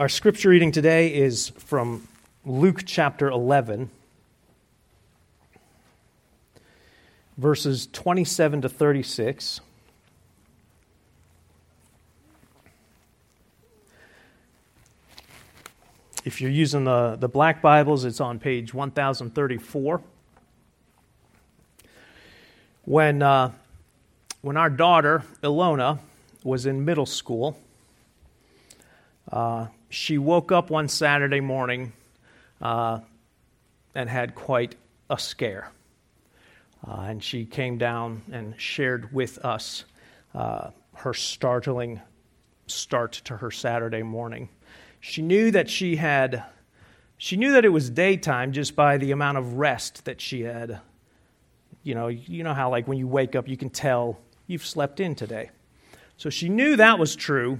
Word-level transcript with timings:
Our 0.00 0.08
scripture 0.08 0.48
reading 0.48 0.72
today 0.72 1.12
is 1.12 1.50
from 1.58 2.08
Luke 2.46 2.84
chapter 2.86 3.28
11, 3.28 3.90
verses 7.36 7.86
27 7.92 8.62
to 8.62 8.70
36. 8.70 9.60
If 16.24 16.40
you're 16.40 16.50
using 16.50 16.84
the, 16.84 17.16
the 17.20 17.28
black 17.28 17.60
Bibles, 17.60 18.06
it's 18.06 18.22
on 18.22 18.38
page 18.38 18.72
1034. 18.72 20.02
When, 22.86 23.20
uh, 23.20 23.52
when 24.40 24.56
our 24.56 24.70
daughter, 24.70 25.24
Ilona, 25.42 25.98
was 26.42 26.64
in 26.64 26.86
middle 26.86 27.04
school, 27.04 27.58
uh, 29.30 29.66
she 29.90 30.16
woke 30.18 30.52
up 30.52 30.70
one 30.70 30.88
Saturday 30.88 31.40
morning 31.40 31.92
uh, 32.62 33.00
and 33.94 34.08
had 34.08 34.34
quite 34.34 34.76
a 35.10 35.18
scare. 35.18 35.70
Uh, 36.86 37.00
and 37.08 37.22
she 37.22 37.44
came 37.44 37.76
down 37.76 38.22
and 38.32 38.58
shared 38.58 39.12
with 39.12 39.38
us 39.44 39.84
uh, 40.34 40.70
her 40.94 41.12
startling 41.12 42.00
start 42.66 43.12
to 43.12 43.36
her 43.36 43.50
Saturday 43.50 44.02
morning. 44.02 44.48
She 45.00 45.22
knew 45.22 45.50
that 45.50 45.68
she 45.68 45.96
had, 45.96 46.44
she 47.18 47.36
knew 47.36 47.52
that 47.52 47.64
it 47.64 47.70
was 47.70 47.90
daytime 47.90 48.52
just 48.52 48.76
by 48.76 48.96
the 48.96 49.10
amount 49.10 49.38
of 49.38 49.54
rest 49.54 50.04
that 50.04 50.20
she 50.20 50.42
had. 50.42 50.80
You 51.82 51.94
know, 51.94 52.06
you 52.08 52.44
know 52.44 52.54
how 52.54 52.70
like 52.70 52.86
when 52.86 52.98
you 52.98 53.08
wake 53.08 53.34
up, 53.34 53.48
you 53.48 53.56
can 53.56 53.70
tell 53.70 54.18
you've 54.46 54.64
slept 54.64 55.00
in 55.00 55.14
today. 55.14 55.50
So 56.16 56.30
she 56.30 56.48
knew 56.48 56.76
that 56.76 56.98
was 56.98 57.16
true. 57.16 57.58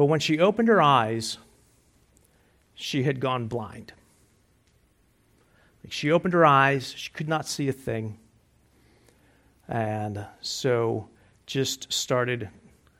But 0.00 0.06
when 0.06 0.20
she 0.20 0.38
opened 0.38 0.68
her 0.68 0.80
eyes, 0.80 1.36
she 2.74 3.02
had 3.02 3.20
gone 3.20 3.48
blind. 3.48 3.92
She 5.90 6.10
opened 6.10 6.32
her 6.32 6.46
eyes, 6.46 6.94
she 6.96 7.10
could 7.10 7.28
not 7.28 7.46
see 7.46 7.68
a 7.68 7.72
thing. 7.74 8.18
And 9.68 10.24
so 10.40 11.10
just 11.44 11.92
started, 11.92 12.48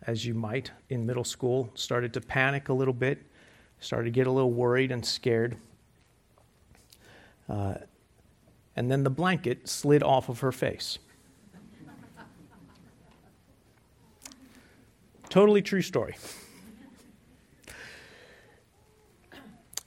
as 0.07 0.27
you 0.27 0.35
might 0.35 0.73
in 0.91 1.07
middle 1.07 1.25
school, 1.25 1.71
started 1.75 2.13
to 2.13 2.21
panic 2.21 2.69
a 2.69 2.75
little 2.75 2.93
bit, 2.93 3.23
started 3.79 4.05
to 4.05 4.11
get 4.11 4.27
a 4.27 4.31
little 4.31 4.53
worried 4.53 4.93
and 4.93 5.03
scared. 5.03 5.57
Uh, 7.49 7.77
and 8.77 8.91
then 8.91 9.05
the 9.05 9.09
blanket 9.09 9.71
slid 9.71 10.03
off 10.03 10.29
of 10.29 10.41
her 10.41 10.53
face. 10.53 10.99
totally 15.31 15.63
true 15.63 15.81
story. 15.81 16.15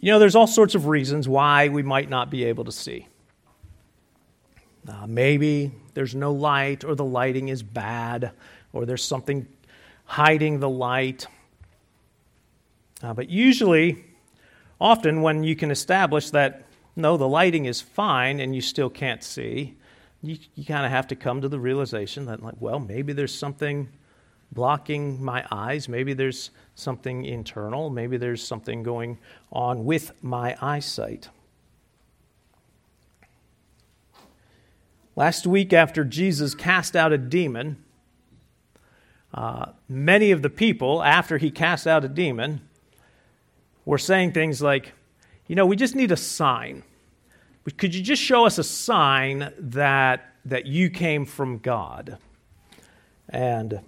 You 0.03 0.11
know, 0.11 0.19
there's 0.19 0.35
all 0.35 0.47
sorts 0.47 0.75
of 0.75 0.87
reasons 0.87 1.29
why 1.29 1.69
we 1.69 1.81
might 1.81 2.09
not 2.09 2.29
be 2.29 2.43
able 2.43 2.65
to 2.65 2.73
see. 2.73 3.07
Uh, 4.85 5.07
maybe 5.07 5.71
there's 5.93 6.13
no 6.13 6.33
light, 6.33 6.83
or 6.83 6.93
the 6.93 7.05
lighting 7.05 7.47
is 7.47 7.63
bad, 7.63 8.33
or 8.73 8.85
there's 8.85 9.01
something 9.01 9.47
hiding 10.03 10.59
the 10.59 10.69
light. 10.69 11.25
Uh, 13.01 13.13
but 13.13 13.29
usually, 13.29 14.03
often 14.81 15.21
when 15.21 15.45
you 15.45 15.55
can 15.55 15.71
establish 15.71 16.31
that 16.31 16.65
no, 16.97 17.15
the 17.15 17.29
lighting 17.29 17.63
is 17.63 17.79
fine 17.79 18.41
and 18.41 18.53
you 18.53 18.59
still 18.59 18.89
can't 18.89 19.23
see, 19.23 19.77
you, 20.21 20.37
you 20.55 20.65
kind 20.65 20.85
of 20.85 20.91
have 20.91 21.07
to 21.07 21.15
come 21.15 21.39
to 21.39 21.47
the 21.47 21.61
realization 21.61 22.25
that, 22.25 22.43
like, 22.43 22.55
well, 22.59 22.81
maybe 22.81 23.13
there's 23.13 23.33
something 23.33 23.87
blocking 24.53 25.23
my 25.23 25.45
eyes. 25.51 25.89
Maybe 25.89 26.13
there's 26.13 26.51
something 26.75 27.25
internal. 27.25 27.89
Maybe 27.89 28.17
there's 28.17 28.45
something 28.45 28.83
going 28.83 29.17
on 29.51 29.85
with 29.85 30.11
my 30.23 30.55
eyesight. 30.61 31.29
Last 35.15 35.45
week, 35.45 35.73
after 35.73 36.03
Jesus 36.03 36.55
cast 36.55 36.95
out 36.95 37.11
a 37.11 37.17
demon, 37.17 37.77
uh, 39.33 39.67
many 39.87 40.31
of 40.31 40.41
the 40.41 40.49
people, 40.49 41.03
after 41.03 41.37
he 41.37 41.51
cast 41.51 41.85
out 41.85 42.03
a 42.03 42.07
demon, 42.07 42.61
were 43.85 43.97
saying 43.97 44.31
things 44.31 44.61
like, 44.61 44.93
You 45.47 45.55
know, 45.55 45.65
we 45.65 45.75
just 45.75 45.95
need 45.95 46.11
a 46.11 46.17
sign. 46.17 46.83
Could 47.77 47.95
you 47.95 48.01
just 48.01 48.21
show 48.21 48.45
us 48.45 48.57
a 48.57 48.63
sign 48.63 49.53
that, 49.57 50.33
that 50.45 50.65
you 50.65 50.89
came 50.89 51.25
from 51.25 51.59
God? 51.59 52.17
And 53.29 53.81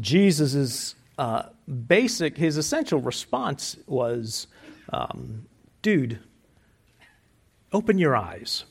Jesus' 0.00 0.94
uh, 1.18 1.44
basic, 1.86 2.36
his 2.36 2.56
essential 2.56 3.00
response 3.00 3.76
was, 3.86 4.46
um, 4.92 5.46
dude, 5.82 6.18
open 7.72 7.98
your 7.98 8.16
eyes. 8.16 8.64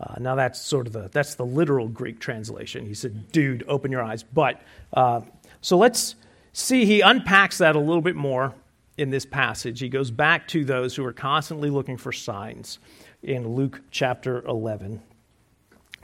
Uh, 0.00 0.14
now 0.18 0.34
that's 0.34 0.60
sort 0.60 0.86
of 0.86 0.92
the 0.92 1.08
that's 1.12 1.36
the 1.36 1.46
literal 1.46 1.88
Greek 1.88 2.18
translation. 2.18 2.84
He 2.84 2.94
said, 2.94 3.30
"Dude, 3.30 3.64
open 3.68 3.92
your 3.92 4.02
eyes." 4.02 4.22
But 4.22 4.60
uh, 4.92 5.20
so 5.60 5.78
let's 5.78 6.16
see. 6.52 6.84
He 6.84 7.00
unpacks 7.00 7.58
that 7.58 7.76
a 7.76 7.78
little 7.78 8.02
bit 8.02 8.16
more 8.16 8.54
in 8.98 9.10
this 9.10 9.24
passage. 9.24 9.80
He 9.80 9.88
goes 9.88 10.10
back 10.10 10.48
to 10.48 10.64
those 10.64 10.94
who 10.96 11.04
are 11.04 11.12
constantly 11.12 11.70
looking 11.70 11.96
for 11.96 12.12
signs 12.12 12.78
in 13.22 13.54
Luke 13.54 13.80
chapter 13.90 14.44
11. 14.46 15.00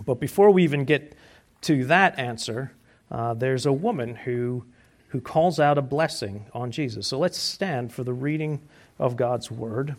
But 0.06 0.18
before 0.20 0.50
we 0.50 0.64
even 0.64 0.84
get 0.84 1.14
to 1.62 1.84
that 1.86 2.18
answer, 2.18 2.72
uh, 3.10 3.34
there's 3.34 3.66
a 3.66 3.72
woman 3.72 4.14
who, 4.14 4.64
who 5.08 5.20
calls 5.20 5.58
out 5.58 5.78
a 5.78 5.82
blessing 5.82 6.46
on 6.52 6.70
Jesus. 6.70 7.06
So 7.06 7.18
let's 7.18 7.38
stand 7.38 7.92
for 7.92 8.04
the 8.04 8.12
reading 8.12 8.60
of 8.98 9.16
God's 9.16 9.50
word. 9.50 9.96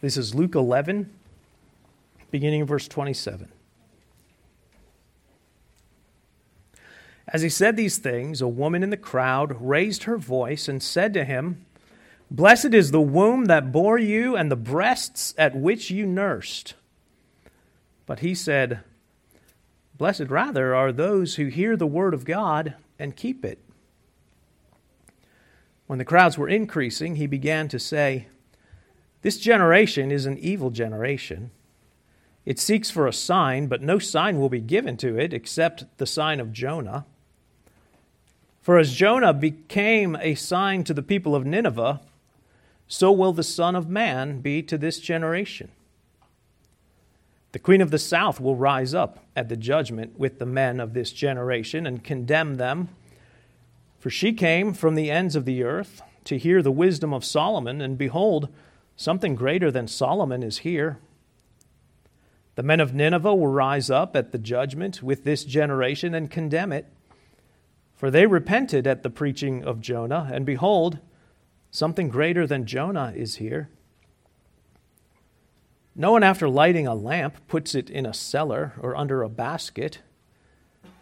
This 0.00 0.16
is 0.16 0.34
Luke 0.34 0.54
11, 0.54 1.10
beginning 2.30 2.62
of 2.62 2.68
verse 2.68 2.86
27. 2.86 3.48
As 7.30 7.42
he 7.42 7.48
said 7.48 7.76
these 7.76 7.98
things, 7.98 8.40
a 8.40 8.48
woman 8.48 8.82
in 8.82 8.90
the 8.90 8.96
crowd 8.96 9.60
raised 9.60 10.04
her 10.04 10.16
voice 10.16 10.68
and 10.68 10.82
said 10.82 11.12
to 11.14 11.24
him, 11.24 11.64
Blessed 12.30 12.74
is 12.74 12.90
the 12.90 13.00
womb 13.00 13.46
that 13.46 13.72
bore 13.72 13.98
you 13.98 14.36
and 14.36 14.50
the 14.50 14.56
breasts 14.56 15.34
at 15.36 15.56
which 15.56 15.90
you 15.90 16.06
nursed. 16.06 16.74
But 18.06 18.20
he 18.20 18.34
said, 18.34 18.80
Blessed 19.98 20.28
rather 20.28 20.76
are 20.76 20.92
those 20.92 21.34
who 21.34 21.46
hear 21.46 21.76
the 21.76 21.86
word 21.86 22.14
of 22.14 22.24
God 22.24 22.74
and 23.00 23.16
keep 23.16 23.44
it. 23.44 23.58
When 25.88 25.98
the 25.98 26.04
crowds 26.04 26.38
were 26.38 26.48
increasing, 26.48 27.16
he 27.16 27.26
began 27.26 27.66
to 27.68 27.80
say, 27.80 28.28
This 29.22 29.38
generation 29.38 30.12
is 30.12 30.24
an 30.24 30.38
evil 30.38 30.70
generation. 30.70 31.50
It 32.46 32.60
seeks 32.60 32.90
for 32.90 33.08
a 33.08 33.12
sign, 33.12 33.66
but 33.66 33.82
no 33.82 33.98
sign 33.98 34.38
will 34.38 34.48
be 34.48 34.60
given 34.60 34.96
to 34.98 35.18
it 35.18 35.34
except 35.34 35.84
the 35.98 36.06
sign 36.06 36.38
of 36.38 36.52
Jonah. 36.52 37.04
For 38.62 38.78
as 38.78 38.94
Jonah 38.94 39.34
became 39.34 40.16
a 40.20 40.36
sign 40.36 40.84
to 40.84 40.94
the 40.94 41.02
people 41.02 41.34
of 41.34 41.44
Nineveh, 41.44 42.00
so 42.86 43.10
will 43.10 43.32
the 43.32 43.42
Son 43.42 43.74
of 43.74 43.88
Man 43.88 44.40
be 44.40 44.62
to 44.62 44.78
this 44.78 45.00
generation. 45.00 45.70
The 47.52 47.58
queen 47.58 47.80
of 47.80 47.90
the 47.90 47.98
south 47.98 48.40
will 48.40 48.56
rise 48.56 48.94
up 48.94 49.24
at 49.38 49.48
the 49.48 49.56
judgment 49.56 50.18
with 50.18 50.40
the 50.40 50.46
men 50.46 50.80
of 50.80 50.94
this 50.94 51.12
generation 51.12 51.86
and 51.86 52.02
condemn 52.02 52.56
them. 52.56 52.88
For 54.00 54.10
she 54.10 54.32
came 54.32 54.74
from 54.74 54.96
the 54.96 55.12
ends 55.12 55.36
of 55.36 55.44
the 55.44 55.62
earth 55.62 56.02
to 56.24 56.36
hear 56.36 56.60
the 56.60 56.72
wisdom 56.72 57.14
of 57.14 57.24
Solomon, 57.24 57.80
and 57.80 57.96
behold, 57.96 58.48
something 58.96 59.36
greater 59.36 59.70
than 59.70 59.86
Solomon 59.86 60.42
is 60.42 60.58
here. 60.58 60.98
The 62.56 62.64
men 62.64 62.80
of 62.80 62.92
Nineveh 62.92 63.36
will 63.36 63.46
rise 63.46 63.90
up 63.90 64.16
at 64.16 64.32
the 64.32 64.38
judgment 64.38 65.04
with 65.04 65.22
this 65.22 65.44
generation 65.44 66.14
and 66.14 66.28
condemn 66.28 66.72
it. 66.72 66.86
For 67.94 68.10
they 68.10 68.26
repented 68.26 68.88
at 68.88 69.04
the 69.04 69.10
preaching 69.10 69.62
of 69.62 69.80
Jonah, 69.80 70.28
and 70.32 70.44
behold, 70.44 70.98
something 71.70 72.08
greater 72.08 72.44
than 72.44 72.66
Jonah 72.66 73.12
is 73.14 73.36
here. 73.36 73.70
No 76.00 76.12
one, 76.12 76.22
after 76.22 76.48
lighting 76.48 76.86
a 76.86 76.94
lamp, 76.94 77.48
puts 77.48 77.74
it 77.74 77.90
in 77.90 78.06
a 78.06 78.14
cellar 78.14 78.72
or 78.80 78.96
under 78.96 79.24
a 79.24 79.28
basket, 79.28 79.98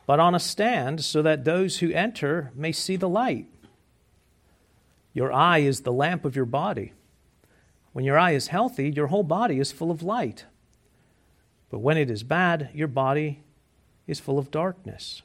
but 0.07 0.19
on 0.19 0.35
a 0.35 0.41
stand 0.41 1.05
so 1.05 1.21
that 1.21 1.45
those 1.45 1.81
who 1.81 1.91
enter 1.91 2.51
may 2.55 2.73
see 2.73 2.97
the 2.97 3.09
light. 3.09 3.47
Your 5.13 5.31
eye 5.31 5.59
is 5.59 5.83
the 5.83 5.93
lamp 5.93 6.25
of 6.25 6.35
your 6.35 6.47
body. 6.47 6.95
When 7.93 8.07
your 8.07 8.19
eye 8.19 8.31
is 8.31 8.47
healthy, 8.47 8.89
your 8.89 9.09
whole 9.09 9.23
body 9.23 9.59
is 9.59 9.71
full 9.71 9.91
of 9.91 10.03
light. 10.03 10.47
But 11.69 11.81
when 11.81 11.99
it 11.99 12.11
is 12.11 12.23
bad, 12.23 12.71
your 12.73 12.89
body 12.89 13.41
is 14.07 14.19
full 14.19 14.39
of 14.39 14.51
darkness. 14.51 15.21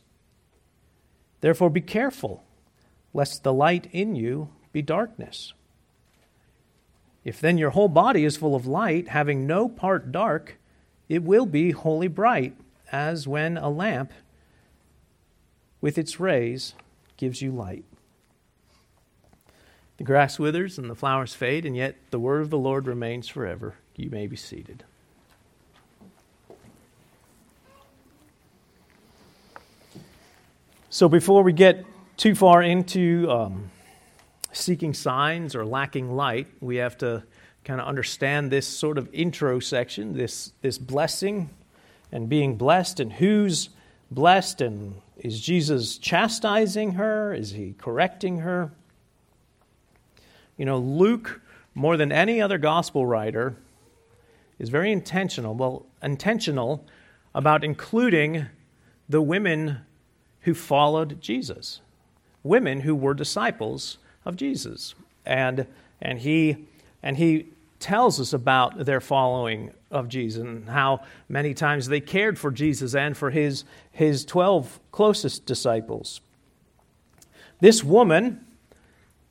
Therefore, 1.40 1.70
be 1.70 1.80
careful, 1.80 2.44
lest 3.14 3.44
the 3.44 3.54
light 3.54 3.88
in 3.94 4.18
you 4.18 4.50
be 4.74 4.82
darkness. 4.82 5.54
If 7.24 7.40
then 7.40 7.58
your 7.58 7.72
whole 7.72 7.88
body 7.88 8.24
is 8.24 8.38
full 8.38 8.56
of 8.56 8.66
light, 8.66 9.10
having 9.10 9.46
no 9.46 9.70
part 9.70 10.12
dark, 10.12 10.58
it 11.08 11.24
will 11.24 11.46
be 11.46 11.72
wholly 11.72 12.08
bright, 12.08 12.56
as 12.92 13.28
when 13.28 13.58
a 13.58 13.70
lamp 13.70 14.12
with 15.80 15.98
its 15.98 16.20
rays 16.20 16.74
gives 17.18 17.42
you 17.42 17.52
light. 17.52 17.86
The 19.98 20.04
grass 20.04 20.40
withers 20.40 20.80
and 20.80 20.90
the 20.90 20.96
flowers 20.96 21.36
fade, 21.36 21.66
and 21.66 21.76
yet 21.76 21.96
the 22.10 22.20
word 22.20 22.42
of 22.42 22.50
the 22.50 22.58
Lord 22.58 22.88
remains 22.88 23.28
forever. 23.28 23.76
You 23.96 24.10
may 24.10 24.26
be 24.26 24.36
seated. 24.36 24.84
So, 30.90 31.08
before 31.08 31.44
we 31.44 31.54
get 31.54 31.86
too 32.18 32.36
far 32.36 32.62
into 32.64 33.30
um, 33.30 33.72
seeking 34.54 34.94
signs 34.94 35.56
or 35.56 35.66
lacking 35.66 36.16
light, 36.16 36.48
we 36.60 36.78
have 36.78 36.98
to 37.00 37.24
kind 37.64 37.80
of 37.80 37.88
understand 37.88 38.52
this 38.52 38.68
sort 38.68 38.98
of 38.98 39.08
intro 39.14 39.60
section, 39.60 40.14
this, 40.14 40.52
this 40.62 40.78
blessing 40.78 41.50
and 42.12 42.28
being 42.28 42.56
blessed, 42.56 43.00
and 43.00 43.14
who's 43.14 43.70
blessed, 44.10 44.62
and 44.62 44.96
is 45.18 45.40
Jesus 45.40 45.98
chastising 45.98 46.94
her? 46.94 47.34
Is 47.34 47.52
he 47.52 47.76
correcting 47.78 48.40
her? 48.40 48.72
You 50.58 50.66
know, 50.66 50.78
Luke, 50.78 51.42
more 51.74 51.96
than 51.96 52.12
any 52.12 52.42
other 52.42 52.58
gospel 52.58 53.06
writer, 53.06 53.56
is 54.60 54.70
very 54.70 54.92
intentional, 54.92 55.56
well, 55.56 55.86
intentional 56.04 56.86
about 57.34 57.64
including 57.64 58.48
the 59.08 59.22
women 59.22 59.80
who 60.42 60.54
followed 60.54 61.22
Jesus, 61.22 61.82
women 62.44 62.82
who 62.82 62.94
were 62.94 63.14
disciples 63.14 63.98
of 64.26 64.36
Jesus. 64.36 64.96
And, 65.26 65.68
and, 66.02 66.20
he, 66.20 66.68
and 67.04 67.18
he 67.18 67.48
tells 67.80 68.20
us 68.20 68.34
about 68.34 68.86
their 68.86 69.02
following 69.02 69.72
of 69.90 70.08
Jesus 70.08 70.42
and 70.42 70.70
how 70.70 71.02
many 71.28 71.54
times 71.54 71.88
they 71.88 72.00
cared 72.00 72.40
for 72.40 72.52
Jesus 72.52 72.96
and 72.96 73.18
for 73.18 73.30
his, 73.30 73.66
his 73.92 74.24
12 74.26 74.80
closest 74.92 75.46
disciples. 75.46 76.22
This 77.60 77.84
woman 77.84 78.46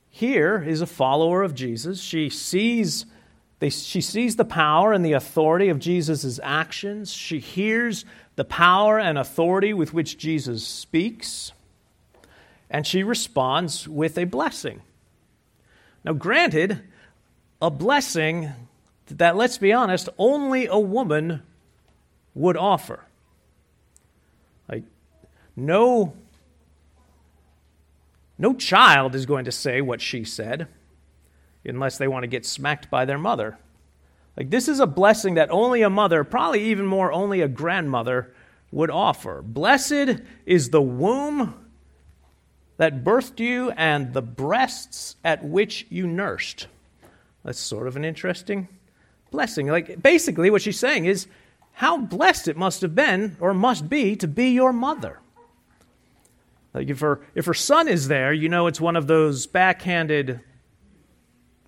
here 0.09 0.63
is 0.65 0.81
a 0.81 0.87
follower 0.87 1.41
of 1.41 1.55
Jesus. 1.55 2.01
She 2.01 2.29
sees, 2.29 3.05
they, 3.59 3.69
she 3.69 4.01
sees 4.01 4.35
the 4.35 4.45
power 4.45 4.93
and 4.93 5.05
the 5.05 5.13
authority 5.13 5.69
of 5.69 5.79
Jesus' 5.79 6.39
actions. 6.43 7.11
She 7.11 7.39
hears 7.39 8.05
the 8.35 8.45
power 8.45 8.99
and 8.99 9.17
authority 9.17 9.73
with 9.73 9.93
which 9.93 10.17
Jesus 10.17 10.65
speaks. 10.65 11.53
And 12.71 12.87
she 12.87 13.03
responds 13.03 13.87
with 13.87 14.17
a 14.17 14.23
blessing. 14.23 14.81
Now, 16.05 16.13
granted, 16.13 16.81
a 17.61 17.69
blessing 17.69 18.53
that, 19.07 19.35
let's 19.35 19.57
be 19.57 19.73
honest, 19.73 20.07
only 20.17 20.67
a 20.67 20.79
woman 20.79 21.43
would 22.33 22.55
offer. 22.55 23.05
Like, 24.69 24.85
no, 25.55 26.13
no 28.37 28.53
child 28.53 29.15
is 29.15 29.25
going 29.25 29.45
to 29.45 29.51
say 29.51 29.81
what 29.81 29.99
she 29.99 30.23
said 30.23 30.67
unless 31.65 31.97
they 31.97 32.07
want 32.07 32.23
to 32.23 32.27
get 32.27 32.45
smacked 32.45 32.89
by 32.89 33.03
their 33.03 33.19
mother. 33.19 33.59
Like, 34.37 34.49
this 34.49 34.69
is 34.69 34.79
a 34.79 34.87
blessing 34.87 35.33
that 35.33 35.51
only 35.51 35.81
a 35.81 35.89
mother, 35.89 36.23
probably 36.23 36.63
even 36.63 36.85
more, 36.85 37.11
only 37.11 37.41
a 37.41 37.49
grandmother 37.49 38.33
would 38.71 38.89
offer. 38.89 39.41
Blessed 39.41 40.21
is 40.45 40.69
the 40.69 40.81
womb 40.81 41.60
that 42.81 43.03
birthed 43.03 43.39
you 43.39 43.69
and 43.77 44.11
the 44.11 44.23
breasts 44.23 45.15
at 45.23 45.45
which 45.45 45.85
you 45.91 46.07
nursed. 46.07 46.65
That's 47.45 47.59
sort 47.59 47.85
of 47.87 47.95
an 47.95 48.03
interesting 48.03 48.67
blessing. 49.29 49.67
Like, 49.67 50.01
basically, 50.01 50.49
what 50.49 50.63
she's 50.63 50.79
saying 50.79 51.05
is 51.05 51.27
how 51.73 51.97
blessed 51.97 52.47
it 52.47 52.57
must 52.57 52.81
have 52.81 52.95
been 52.95 53.37
or 53.39 53.53
must 53.53 53.87
be 53.87 54.15
to 54.15 54.27
be 54.27 54.49
your 54.49 54.73
mother. 54.73 55.19
Like, 56.73 56.89
if 56.89 57.01
her, 57.01 57.21
if 57.35 57.45
her 57.45 57.53
son 57.53 57.87
is 57.87 58.07
there, 58.07 58.33
you 58.33 58.49
know 58.49 58.65
it's 58.65 58.81
one 58.81 58.95
of 58.95 59.05
those 59.05 59.45
backhanded 59.45 60.39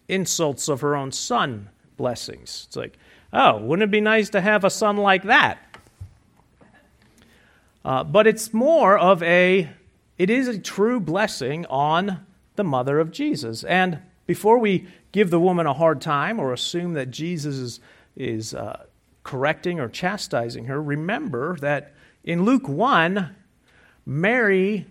insults 0.08 0.68
of 0.68 0.82
her 0.82 0.96
own 0.96 1.12
son 1.12 1.70
blessings. 1.96 2.64
It's 2.66 2.76
like, 2.76 2.98
oh, 3.32 3.60
wouldn't 3.60 3.88
it 3.88 3.92
be 3.92 4.02
nice 4.02 4.32
to 4.32 4.42
have 4.42 4.64
a 4.64 4.72
son 4.72 4.98
like 4.98 5.26
that? 5.26 5.60
Uh, 7.86 8.04
but 8.04 8.26
it's 8.26 8.52
more 8.52 8.98
of 8.98 9.22
a 9.22 9.70
it 10.24 10.30
is 10.30 10.48
a 10.48 10.58
true 10.58 11.02
blessing 11.02 11.66
on 11.66 12.26
the 12.56 12.64
mother 12.64 12.98
of 12.98 13.12
Jesus. 13.12 13.66
And 13.66 14.00
before 14.26 14.58
we 14.58 14.88
give 15.12 15.30
the 15.30 15.40
woman 15.40 15.66
a 15.66 15.74
hard 15.74 16.00
time 16.00 16.40
or 16.40 16.54
assume 16.54 16.94
that 16.94 17.12
Jesus 17.12 17.58
is, 17.58 17.80
is 18.16 18.54
uh, 18.54 18.86
correcting 19.24 19.82
or 19.82 19.90
chastising 19.90 20.64
her, 20.68 20.82
remember 20.82 21.58
that 21.58 21.94
in 22.24 22.46
Luke 22.46 22.70
1, 22.70 23.36
Mary 24.06 24.88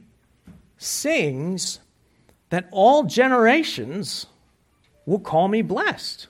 sings 0.77 1.81
that 2.51 2.69
all 2.71 3.05
generations 3.05 4.27
will 5.07 5.19
call 5.19 5.49
me 5.49 5.63
blessed. 5.63 6.27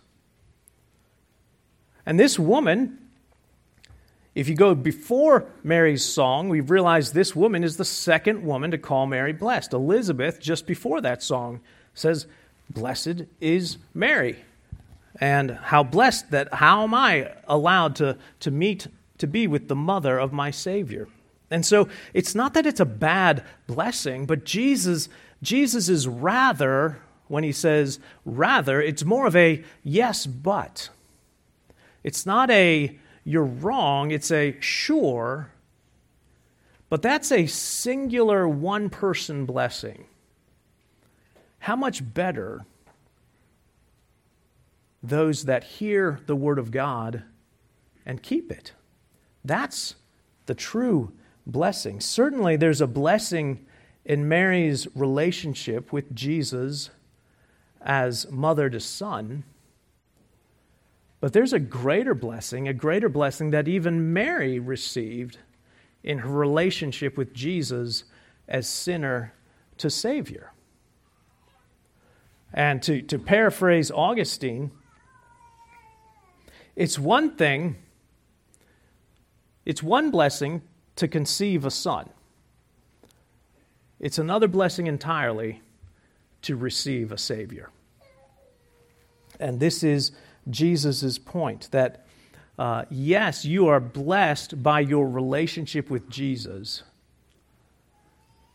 And 2.07 2.21
this 2.21 2.39
woman 2.39 2.99
if 4.35 4.49
you 4.49 4.55
go 4.55 4.75
before 4.75 5.47
Mary's 5.63 6.05
song, 6.05 6.49
we've 6.49 6.71
realized 6.71 7.13
this 7.13 7.37
woman 7.37 7.63
is 7.63 7.77
the 7.77 7.85
second 7.85 8.43
woman 8.43 8.71
to 8.71 8.79
call 8.79 9.07
Mary 9.07 9.33
blessed. 9.33 9.73
Elizabeth, 9.75 10.41
just 10.41 10.67
before 10.67 11.01
that 11.03 11.23
song, 11.23 11.61
says, 11.95 12.27
Blessed 12.71 13.25
is 13.41 13.77
Mary. 13.93 14.39
And 15.21 15.51
how 15.51 15.83
blessed 15.83 16.31
that, 16.31 16.55
how 16.55 16.83
am 16.85 16.95
I 16.95 17.33
allowed 17.47 17.97
to, 17.97 18.17
to 18.41 18.51
meet, 18.51 18.87
to 19.19 19.27
be 19.27 19.47
with 19.47 19.69
the 19.69 19.77
mother 19.77 20.19
of 20.19 20.33
my 20.33 20.51
Savior? 20.51 21.09
And 21.51 21.67
so 21.67 21.89
it's 22.15 22.35
not 22.35 22.55
that 22.55 22.65
it's 22.65 22.81
a 22.81 22.87
bad 22.87 23.45
blessing, 23.67 24.25
but 24.25 24.45
Jesus, 24.45 25.11
Jesus 25.43 25.91
is 25.91 26.09
rather, 26.09 26.99
when 27.29 27.45
he 27.45 27.53
says 27.53 28.01
rather, 28.25 28.81
it's 28.81 29.05
more 29.05 29.27
of 29.27 29.37
a 29.37 29.63
yes, 29.85 30.27
but. 30.27 30.89
It's 32.03 32.25
not 32.25 32.51
a 32.51 32.99
you're 33.25 33.45
wrong. 33.45 34.11
It's 34.11 34.31
a 34.31 34.57
sure, 34.61 35.51
but 36.89 37.03
that's 37.03 37.31
a 37.33 37.47
singular 37.47 38.49
one 38.49 38.91
person 38.91 39.47
blessing. 39.47 40.07
How 41.61 41.77
much 41.77 42.13
better 42.13 42.65
those 45.03 45.45
that 45.45 45.65
hear 45.65 46.21
the 46.27 46.37
word 46.37 46.59
of 46.59 46.71
God 46.71 47.23
and 48.05 48.23
keep 48.23 48.51
it? 48.51 48.73
That's 49.45 49.95
the 50.47 50.55
true 50.55 51.13
blessing. 51.47 52.01
Certainly, 52.01 52.57
there's 52.57 52.81
a 52.81 52.87
blessing 52.87 53.65
in 54.05 54.29
Mary's 54.29 54.89
relationship 54.95 55.93
with 55.93 56.15
Jesus 56.15 56.91
as 57.81 58.31
mother 58.31 58.69
to 58.71 58.81
son. 58.81 59.45
But 61.23 61.33
there's 61.33 61.53
a 61.53 61.61
greater 61.61 62.15
blessing, 62.15 62.67
a 62.67 62.75
greater 62.75 63.09
blessing 63.09 63.53
that 63.53 63.69
even 63.69 64.13
Mary 64.13 64.59
received 64.59 65.39
in 66.03 66.19
her 66.19 66.29
relationship 66.29 67.17
with 67.17 67.33
Jesus 67.33 68.03
as 68.49 68.69
sinner 68.69 69.33
to 69.79 69.89
Savior. 69.89 70.51
And 72.53 72.83
to, 72.83 73.03
to 73.03 73.21
paraphrase 73.21 73.93
Augustine, 73.93 74.73
it's 76.75 76.99
one 76.99 77.37
thing, 77.37 77.77
it's 79.65 79.81
one 79.81 80.11
blessing 80.11 80.61
to 80.97 81.07
conceive 81.07 81.65
a 81.65 81.71
son. 81.71 82.11
It's 84.01 84.19
another 84.19 84.49
blessing 84.49 84.89
entirely 84.89 85.63
to 86.43 86.57
receive 86.57 87.13
a 87.13 87.17
Savior. 87.17 87.71
And 89.39 89.61
this 89.61 89.85
is 89.85 90.11
Jesus' 90.51 91.19
point 91.19 91.71
that, 91.71 92.07
uh, 92.59 92.85
yes, 92.91 93.45
you 93.45 93.69
are 93.69 93.81
blessed 93.81 94.63
by 94.63 94.81
your 94.81 95.09
relationship 95.09 95.91
with 95.91 96.09
Jesus. 96.11 96.83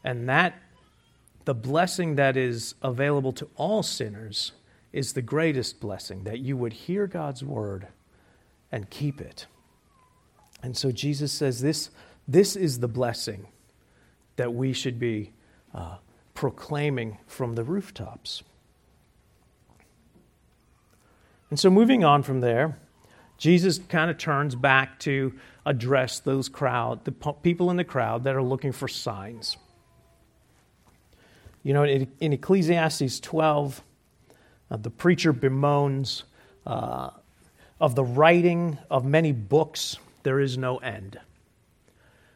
And 0.03 0.27
that, 0.29 0.61
the 1.45 1.55
blessing 1.55 2.15
that 2.15 2.37
is 2.37 2.75
available 2.81 3.31
to 3.33 3.47
all 3.55 3.83
sinners, 3.83 4.51
is 4.93 5.13
the 5.13 5.21
greatest 5.21 5.79
blessing 5.79 6.23
that 6.23 6.39
you 6.39 6.57
would 6.57 6.73
hear 6.73 7.07
God's 7.07 7.43
word 7.43 7.87
and 8.71 8.89
keep 8.89 9.21
it. 9.21 9.45
And 10.63 10.75
so 10.75 10.91
Jesus 10.91 11.31
says 11.31 11.61
this, 11.61 11.89
this 12.27 12.55
is 12.55 12.79
the 12.79 12.87
blessing 12.87 13.47
that 14.37 14.53
we 14.53 14.73
should 14.73 14.99
be 14.99 15.33
uh, 15.73 15.97
proclaiming 16.33 17.17
from 17.27 17.55
the 17.55 17.63
rooftops. 17.63 18.43
And 21.49 21.59
so, 21.59 21.69
moving 21.69 22.03
on 22.03 22.23
from 22.23 22.41
there, 22.41 22.77
Jesus 23.37 23.79
kind 23.89 24.09
of 24.09 24.17
turns 24.17 24.55
back 24.55 24.99
to 24.99 25.33
address 25.65 26.19
those 26.19 26.49
crowd, 26.49 27.05
the 27.05 27.11
people 27.11 27.69
in 27.69 27.77
the 27.77 27.83
crowd 27.83 28.23
that 28.23 28.35
are 28.35 28.43
looking 28.43 28.71
for 28.71 28.87
signs. 28.87 29.57
You 31.63 31.73
know, 31.73 31.83
in, 31.83 32.33
Ecclesiastes 32.33 33.19
12, 33.19 33.81
uh, 34.71 34.77
the 34.77 34.89
preacher 34.89 35.33
bemoans 35.33 36.23
uh, 36.65 37.09
of 37.79 37.95
the 37.95 38.03
writing 38.03 38.77
of 38.89 39.05
many 39.05 39.31
books, 39.31 39.97
there 40.23 40.39
is 40.39 40.57
no 40.57 40.77
end. 40.77 41.19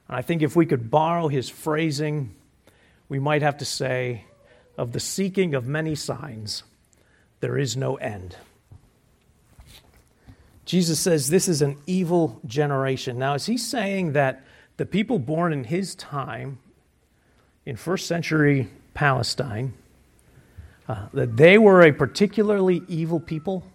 And 0.07 0.17
I 0.17 0.21
think 0.21 0.41
if 0.41 0.55
we 0.55 0.65
could 0.65 0.91
borrow 0.91 1.29
his 1.29 1.49
phrasing, 1.49 2.35
we 3.07 3.19
might 3.19 3.41
have 3.41 3.57
to 3.57 3.65
say, 3.65 4.25
of 4.77 4.91
the 4.91 4.99
seeking 4.99 5.55
of 5.55 5.65
many 5.67 5.95
signs, 5.95 6.63
there 7.39 7.57
is 7.57 7.77
no 7.77 7.95
end. 7.95 8.35
Jesus 10.71 11.01
says 11.01 11.27
this 11.27 11.49
is 11.49 11.61
an 11.61 11.77
evil 11.85 12.39
generation. 12.45 13.19
Now, 13.19 13.33
is 13.33 13.45
he 13.45 13.57
saying 13.57 14.13
that 14.13 14.45
the 14.77 14.85
people 14.85 15.19
born 15.19 15.51
in 15.51 15.65
his 15.65 15.95
time, 15.95 16.59
in 17.65 17.75
first 17.75 18.07
century 18.07 18.69
Palestine, 18.93 19.73
uh, 20.87 21.07
that 21.11 21.35
they 21.35 21.57
were 21.57 21.81
a 21.81 21.91
particularly 21.91 22.83
evil 22.87 23.19
people? 23.19 23.65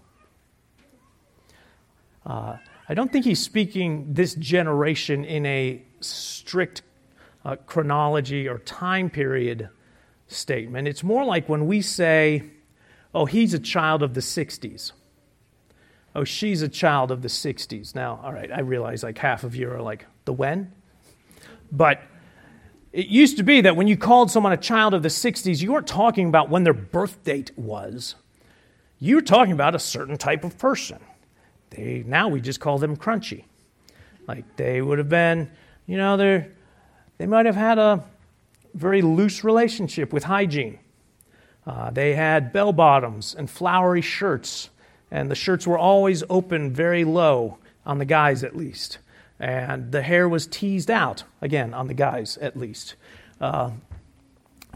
Uh, 2.25 2.57
I 2.89 2.95
don't 2.95 3.13
think 3.13 3.27
he's 3.27 3.43
speaking 3.43 4.15
this 4.15 4.35
generation 4.35 5.23
in 5.27 5.45
a 5.45 5.83
strict 6.01 6.81
uh, 7.45 7.57
chronology 7.67 8.49
or 8.49 8.61
time 8.61 9.11
period 9.11 9.69
statement. 10.29 10.89
It's 10.89 11.05
more 11.05 11.27
like 11.27 11.47
when 11.47 11.67
we 11.67 11.83
say, 11.83 12.45
oh, 13.15 13.27
he's 13.27 13.53
a 13.53 13.59
child 13.59 14.03
of 14.03 14.15
the 14.15 14.23
60s. 14.23 14.93
Oh, 16.17 16.25
she's 16.25 16.63
a 16.63 16.69
child 16.69 17.11
of 17.11 17.21
the 17.21 17.29
60s. 17.29 17.95
Now, 17.95 18.21
all 18.25 18.33
right, 18.33 18.51
I 18.51 18.61
realize 18.61 19.03
like 19.03 19.19
half 19.19 19.45
of 19.45 19.55
you 19.55 19.71
are 19.71 19.83
like, 19.83 20.07
the 20.25 20.33
when? 20.33 20.73
But 21.71 22.01
it 22.91 23.09
used 23.09 23.37
to 23.37 23.43
be 23.43 23.61
that 23.61 23.77
when 23.77 23.87
you 23.87 23.99
called 23.99 24.31
someone 24.31 24.55
a 24.55 24.57
child 24.57 24.95
of 24.95 25.03
the 25.03 25.11
60s, 25.11 25.61
you 25.61 25.73
weren't 25.73 25.87
talking 25.87 26.27
about 26.29 26.49
when 26.49 26.65
their 26.65 26.73
birth 26.73 27.23
date 27.23 27.51
was. 27.55 28.15
You 28.99 29.17
were 29.17 29.23
talking 29.23 29.53
about 29.53 29.75
a 29.75 29.79
certain 29.79 30.17
type 30.17 30.43
of 30.43 30.57
person. 30.57 31.01
They, 31.69 32.03
now 32.07 32.29
we 32.29 32.41
just 32.41 32.61
call 32.61 32.79
them 32.79 32.97
crunchy. 32.97 33.45
Like 34.27 34.57
they 34.57 34.81
would 34.81 34.97
have 34.97 35.11
been, 35.11 35.51
you 35.87 35.99
know, 35.99 36.17
they 36.17 36.49
they 37.19 37.27
might 37.27 37.45
have 37.45 37.57
had 37.57 37.79
a 37.79 38.03
very 38.73 39.03
loose 39.03 39.45
relationship 39.45 40.15
with 40.15 40.25
hygiene. 40.25 40.79
Uh, 41.67 41.91
they 41.91 42.15
had 42.15 42.55
bell 42.55 42.73
bottoms 42.73 43.35
and 43.35 43.51
flowery 43.51 44.01
shirts, 44.01 44.71
and 45.11 45.31
the 45.31 45.35
shirts 45.35 45.67
were 45.67 45.79
always 45.79 46.23
open 46.29 46.73
very 46.73 47.05
low, 47.05 47.59
on 47.87 47.99
the 47.99 48.05
guys 48.05 48.43
at 48.43 48.57
least. 48.57 48.99
And 49.39 49.93
the 49.93 50.03
hair 50.03 50.29
was 50.29 50.47
teased 50.47 50.91
out, 50.91 51.25
again, 51.41 51.73
on 51.73 51.87
the 51.87 51.95
guys 51.95 52.37
at 52.39 52.57
least. 52.57 52.97
Uh, 53.41 53.71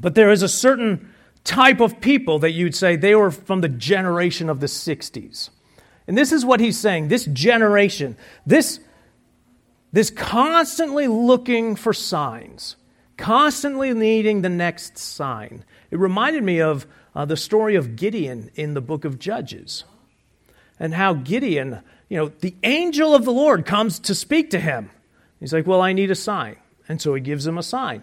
but 0.00 0.14
there 0.14 0.30
is 0.30 0.42
a 0.42 0.48
certain 0.48 1.12
type 1.44 1.80
of 1.80 2.00
people 2.00 2.38
that 2.38 2.52
you'd 2.52 2.74
say 2.74 2.96
they 2.96 3.14
were 3.14 3.30
from 3.30 3.62
the 3.62 3.68
generation 3.68 4.48
of 4.48 4.60
the 4.60 4.66
60s. 4.66 5.50
And 6.06 6.16
this 6.16 6.32
is 6.32 6.44
what 6.44 6.60
he's 6.60 6.78
saying 6.78 7.08
this 7.08 7.24
generation, 7.26 8.16
this, 8.46 8.80
this 9.92 10.10
constantly 10.10 11.08
looking 11.08 11.74
for 11.76 11.92
signs, 11.92 12.76
constantly 13.16 13.92
needing 13.94 14.42
the 14.42 14.48
next 14.48 14.98
sign. 14.98 15.64
It 15.90 15.98
reminded 15.98 16.42
me 16.42 16.60
of 16.60 16.86
uh, 17.14 17.24
the 17.24 17.36
story 17.36 17.74
of 17.74 17.96
Gideon 17.96 18.50
in 18.54 18.74
the 18.74 18.80
book 18.80 19.04
of 19.04 19.18
Judges 19.18 19.84
and 20.80 20.94
how 20.94 21.12
Gideon, 21.12 21.80
you 22.08 22.16
know, 22.16 22.32
the 22.40 22.54
angel 22.64 23.14
of 23.14 23.24
the 23.24 23.32
Lord 23.32 23.66
comes 23.66 24.00
to 24.00 24.14
speak 24.14 24.50
to 24.50 24.58
him. 24.58 24.90
He's 25.38 25.52
like, 25.52 25.66
Well, 25.66 25.82
I 25.82 25.92
need 25.92 26.10
a 26.10 26.16
sign. 26.16 26.56
And 26.88 27.00
so 27.00 27.14
he 27.14 27.20
gives 27.20 27.46
him 27.46 27.58
a 27.58 27.62
sign. 27.62 28.02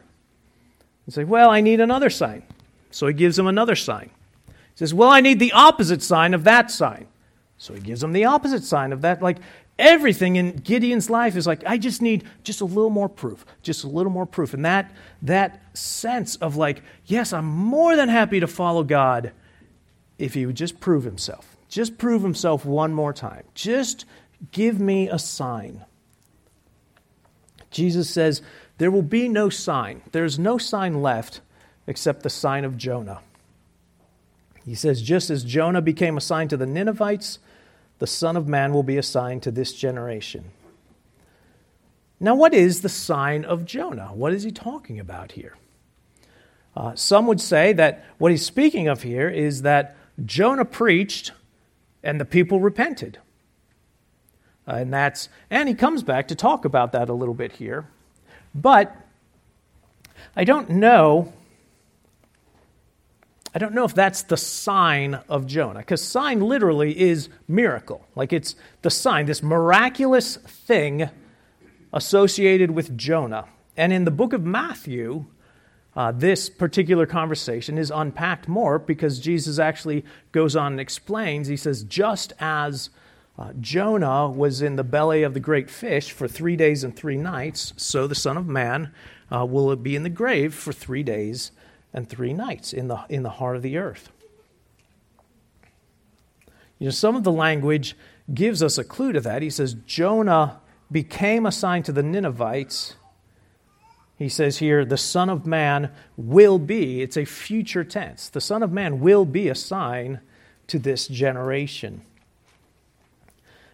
He's 1.05 1.17
like, 1.17 1.27
Well, 1.27 1.50
I 1.50 1.60
need 1.60 1.81
another 1.81 2.10
sign. 2.10 2.43
So 2.91 3.07
he 3.07 3.13
gives 3.13 3.38
him 3.38 3.48
another 3.48 3.75
sign. 3.75 4.12
He 4.48 4.53
says, 4.75 4.93
Well, 4.93 5.10
I 5.10 5.19
need 5.19 5.39
the 5.39 5.51
opposite 5.51 6.03
sign 6.03 6.34
of 6.34 6.46
that 6.46 6.72
sign. 6.72 7.07
So 7.57 7.74
he 7.74 7.81
gives 7.81 8.03
him 8.03 8.13
the 8.13 8.25
opposite 8.25 8.63
sign 8.63 8.93
of 8.93 9.01
that. 9.01 9.22
Like 9.22 9.38
everything 9.79 10.36
in 10.36 10.57
Gideon's 10.57 11.10
life 11.10 11.36
is 11.36 11.48
like, 11.48 11.63
I 11.65 11.79
just 11.79 12.01
need 12.01 12.24
just 12.43 12.62
a 12.62 12.65
little 12.65 12.91
more 12.91 13.10
proof, 13.10 13.46
just 13.63 13.84
a 13.84 13.88
little 13.88 14.12
more 14.12 14.27
proof. 14.27 14.53
And 14.53 14.63
that, 14.65 14.93
that 15.24 15.60
sense 15.75 16.36
of 16.36 16.55
like, 16.55 16.84
yes, 17.05 17.34
I'm 17.34 17.46
more 17.46 17.96
than 17.96 18.10
happy 18.10 18.39
to 18.39 18.48
follow 18.48 18.84
God 18.84 19.31
if 20.19 20.36
he 20.36 20.46
would 20.46 20.55
just 20.55 20.79
prove 20.79 21.03
himself. 21.03 21.57
Just 21.69 21.97
prove 21.97 22.24
himself 22.24 22.65
one 22.65 22.93
more 22.93 23.13
time. 23.13 23.43
Just 23.53 24.05
give 24.51 24.79
me 24.79 25.09
a 25.09 25.19
sign. 25.19 25.83
Jesus 27.71 28.09
says, 28.09 28.41
There 28.77 28.91
will 28.91 29.01
be 29.01 29.27
no 29.27 29.50
sign. 29.50 30.01
There's 30.12 30.39
no 30.39 30.57
sign 30.57 31.01
left 31.01 31.41
except 31.86 32.24
the 32.24 32.29
sign 32.29 32.65
of 32.65 32.77
Jonah. 32.77 33.19
He 34.65 34.75
says, 34.75 35.01
Just 35.01 35.29
as 35.29 35.43
Jonah 35.43 35.81
became 35.81 36.17
a 36.17 36.21
sign 36.21 36.47
to 36.50 36.57
the 36.57 36.65
Ninevites, 36.65 37.39
the 38.00 38.07
Son 38.07 38.38
of 38.38 38.47
Man 38.47 38.74
will 38.74 38.83
be 38.83 38.97
a 38.97 39.03
sign 39.03 39.39
to 39.41 39.51
this 39.51 39.74
generation. 39.74 40.51
Now, 42.19 42.36
what 42.36 42.53
is 42.53 42.81
the 42.81 42.89
sign 42.89 43.45
of 43.45 43.65
Jonah? 43.65 44.07
What 44.13 44.33
is 44.33 44.43
he 44.43 44.51
talking 44.51 45.00
about 45.00 45.33
here? 45.33 45.55
Uh, 46.75 46.95
some 46.95 47.27
would 47.27 47.41
say 47.41 47.74
that 47.74 48.03
what 48.17 48.31
he's 48.31 48.45
speaking 48.45 48.88
of 48.88 49.03
here 49.03 49.29
is 49.29 49.63
that 49.63 49.95
Jonah 50.25 50.65
preached 50.65 51.31
and 52.08 52.22
the 52.22 52.26
people 52.26 52.62
repented. 52.62 53.20
Uh, 54.68 54.76
and 54.76 54.94
that's 54.94 55.30
and 55.50 55.70
he 55.70 55.76
comes 55.76 56.04
back 56.04 56.30
to 56.30 56.36
talk 56.36 56.66
about 56.66 56.94
that 56.94 57.10
a 57.10 57.14
little 57.14 57.34
bit 57.34 57.52
here. 57.54 57.88
But 58.56 58.96
I 60.36 60.46
don't 60.46 60.70
know 60.70 61.34
I 63.54 63.60
don't 63.60 63.74
know 63.74 63.86
if 63.86 63.94
that's 63.94 64.22
the 64.24 64.38
sign 64.38 65.16
of 65.28 65.48
Jonah, 65.48 65.80
because 65.80 66.04
sign 66.04 66.42
literally 66.42 67.00
is 67.00 67.28
miracle. 67.48 68.06
Like 68.16 68.32
it's 68.32 68.56
the 68.84 68.90
sign, 68.90 69.26
this 69.26 69.42
miraculous 69.42 70.38
thing 70.38 71.10
associated 71.92 72.72
with 72.72 72.98
Jonah. 72.98 73.46
And 73.76 73.92
in 73.92 74.06
the 74.06 74.12
book 74.12 74.34
of 74.34 74.44
Matthew, 74.44 75.26
uh, 75.98 76.12
this 76.12 76.48
particular 76.48 77.08
conversation 77.08 77.80
is 77.80 77.92
unpacked 77.94 78.48
more 78.48 78.77
because 78.77 79.20
Jesus 79.20 79.58
actually 79.58 80.06
goes 80.32 80.56
on 80.56 80.74
and 80.74 80.80
explains. 80.80 81.48
He 81.48 81.58
says, 81.58 81.84
just 81.84 82.34
as 82.39 82.92
uh, 83.39 83.51
Jonah 83.60 84.30
was 84.30 84.62
in 84.62 84.75
the 84.75 84.84
belly 84.84 85.24
of 85.24 85.34
the 85.34 85.39
great 85.39 85.72
fish 85.72 86.12
for 86.12 86.27
three 86.27 86.56
days 86.56 86.84
and 86.84 86.96
three 86.96 87.18
nights, 87.18 87.74
so 87.77 88.06
the 88.06 88.13
Son 88.13 88.38
of 88.38 88.46
Man 88.46 88.94
uh, 89.36 89.44
will 89.44 89.75
be 89.75 89.96
in 89.96 90.04
the 90.04 90.10
grave 90.10 90.54
for 90.54 90.72
three 90.72 91.01
days 91.01 91.51
and 91.92 92.08
three 92.08 92.32
nights 92.32 92.74
in 92.74 92.89
the, 92.89 93.04
in 93.10 93.24
the 93.24 93.32
heart 93.32 93.56
of 93.56 93.63
the 93.63 93.77
earth. 93.77 94.12
You 96.77 96.86
know, 96.86 96.92
some 96.92 97.16
of 97.16 97.24
the 97.24 97.32
language 97.32 97.96
gives 98.32 98.62
us 98.62 98.77
a 98.77 98.84
clue 98.84 99.13
to 99.13 99.22
that. 99.22 99.42
He 99.42 99.50
says, 99.50 99.74
Jonah 99.74 100.60
became 100.92 101.48
a 101.48 101.51
sign 101.51 101.82
to 101.84 101.92
the 101.92 102.04
Ninevites. 102.04 102.94
He 104.17 104.29
says 104.29 104.57
here, 104.57 104.83
the 104.83 104.97
Son 104.97 105.29
of 105.29 105.45
Man 105.45 105.91
will 106.15 106.57
be, 106.57 107.01
it's 107.01 107.17
a 107.17 107.25
future 107.25 107.83
tense. 107.83 108.29
The 108.29 108.41
Son 108.41 108.63
of 108.63 108.71
Man 108.71 109.00
will 109.00 109.25
be 109.25 109.47
a 109.47 109.55
sign 109.55 110.21
to 110.67 110.79
this 110.79 111.07
generation. 111.07 112.01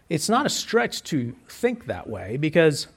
It's 0.09 0.29
not 0.29 0.45
a 0.45 0.49
stretch 0.49 1.01
to 1.03 1.33
think 1.47 1.85
that 1.85 2.09
way 2.09 2.37
because, 2.37 2.87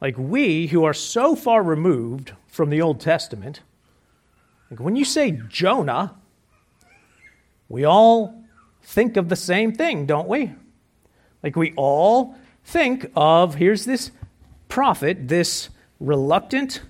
like, 0.00 0.18
we 0.18 0.66
who 0.66 0.84
are 0.84 0.94
so 0.94 1.36
far 1.36 1.62
removed 1.62 2.32
from 2.48 2.70
the 2.70 2.82
Old 2.82 3.00
Testament, 3.00 3.60
like 4.70 4.80
when 4.80 4.96
you 4.96 5.04
say 5.04 5.40
Jonah, 5.48 6.14
we 7.68 7.84
all 7.84 8.42
think 8.82 9.16
of 9.16 9.28
the 9.28 9.36
same 9.36 9.72
thing, 9.72 10.06
don't 10.06 10.28
we? 10.28 10.52
Like 11.42 11.56
we 11.56 11.72
all 11.76 12.36
think 12.64 13.10
of 13.14 13.56
here's 13.56 13.84
this 13.84 14.10
prophet, 14.68 15.28
this 15.28 15.70
reluctant, 16.00 16.82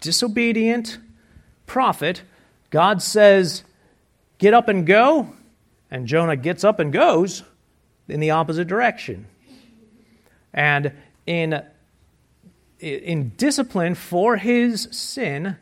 disobedient 0.00 0.98
prophet. 1.66 2.22
God 2.70 3.02
says, 3.02 3.64
Get 4.38 4.54
up 4.54 4.68
and 4.68 4.86
go. 4.86 5.34
And 5.90 6.06
Jonah 6.06 6.36
gets 6.36 6.64
up 6.64 6.80
and 6.80 6.92
goes 6.92 7.42
in 8.08 8.18
the 8.18 8.30
opposite 8.30 8.66
direction. 8.66 9.26
And 10.52 10.92
in, 11.26 11.62
in 12.80 13.32
discipline 13.36 13.94
for 13.94 14.36
his 14.36 14.88
sin, 14.90 15.56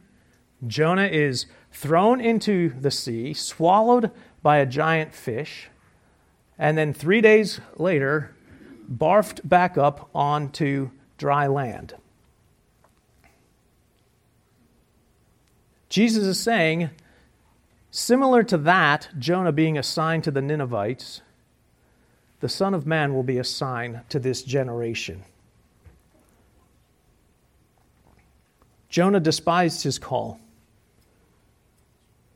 Jonah 0.67 1.07
is 1.07 1.47
thrown 1.73 2.21
into 2.21 2.71
the 2.81 2.91
sea, 2.91 3.35
swallowed 3.35 4.11
by 4.43 4.59
a 4.59 4.67
giant 4.67 5.15
fish, 5.15 5.69
and 6.59 6.77
then 6.77 6.93
three 6.93 7.21
days 7.21 7.61
later, 7.77 8.35
barfed 8.91 9.49
back 9.49 9.79
up 9.79 10.11
onto 10.15 10.91
dry 11.17 11.47
land. 11.47 11.95
Jesus 15.91 16.25
is 16.25 16.41
saying, 16.41 16.91
similar 17.91 18.43
to 18.45 18.57
that, 18.57 19.09
Jonah 19.19 19.53
being 19.53 19.77
a 19.77 19.83
sign 19.83 20.23
to 20.23 20.31
the 20.31 20.41
Ninevites, 20.41 21.21
the 22.39 22.49
Son 22.49 22.73
of 22.73 22.87
Man 22.87 23.13
will 23.13 23.25
be 23.25 23.39
a 23.39 23.45
sign 23.45 24.03
to 24.09 24.19
this 24.19 24.43
generation. 24.43 25.25
Jonah 28.89 29.21
despised 29.21 29.83
his 29.83 29.99
call. 29.99 30.41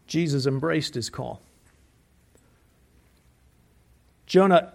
Jesus 0.07 0.47
embraced 0.47 0.95
his 0.95 1.09
call. 1.09 1.41
Jonah 4.27 4.73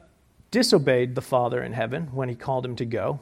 disobeyed 0.51 1.15
the 1.15 1.21
Father 1.21 1.61
in 1.61 1.73
heaven 1.73 2.07
when 2.13 2.29
he 2.29 2.35
called 2.35 2.65
him 2.65 2.75
to 2.77 2.85
go. 2.85 3.19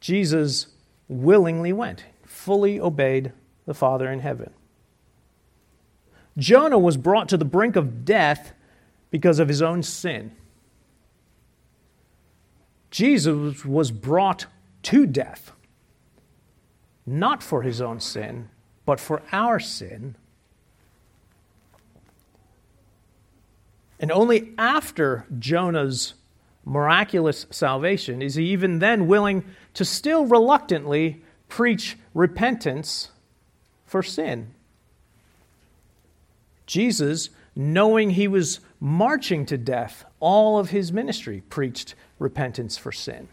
Jesus 0.00 0.68
willingly 1.08 1.72
went, 1.72 2.04
fully 2.24 2.80
obeyed 2.80 3.32
the 3.66 3.74
Father 3.74 4.10
in 4.10 4.20
heaven. 4.20 4.52
Jonah 6.38 6.78
was 6.78 6.96
brought 6.96 7.28
to 7.28 7.36
the 7.36 7.44
brink 7.44 7.76
of 7.76 8.04
death 8.04 8.52
because 9.10 9.38
of 9.38 9.48
his 9.48 9.62
own 9.62 9.82
sin. 9.82 10.32
Jesus 12.90 13.64
was 13.64 13.90
brought 13.90 14.46
to 14.84 15.06
death, 15.06 15.52
not 17.04 17.42
for 17.42 17.62
his 17.62 17.80
own 17.80 18.00
sin, 18.00 18.48
but 18.84 19.00
for 19.00 19.22
our 19.32 19.58
sin. 19.58 20.14
And 23.98 24.12
only 24.12 24.52
after 24.58 25.26
Jonah's 25.38 26.14
miraculous 26.64 27.46
salvation 27.50 28.20
is 28.20 28.34
he 28.34 28.44
even 28.46 28.78
then 28.78 29.06
willing 29.06 29.44
to 29.74 29.84
still 29.84 30.26
reluctantly 30.26 31.22
preach 31.48 31.96
repentance 32.12 33.10
for 33.86 34.02
sin. 34.02 34.52
Jesus, 36.66 37.30
knowing 37.54 38.10
he 38.10 38.28
was 38.28 38.60
marching 38.80 39.46
to 39.46 39.56
death, 39.56 40.04
all 40.20 40.58
of 40.58 40.70
his 40.70 40.92
ministry 40.92 41.42
preached 41.48 41.94
repentance 42.18 42.76
for 42.76 42.92
sin. 42.92 43.28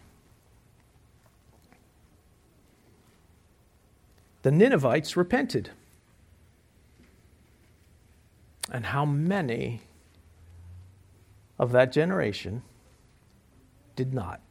The 4.43 4.51
Ninevites 4.51 5.17
repented. 5.17 5.71
And 8.71 8.85
how 8.87 9.05
many 9.05 9.81
of 11.57 11.71
that 11.71 11.91
generation 11.91 12.61
did 13.95 14.13
not? 14.13 14.41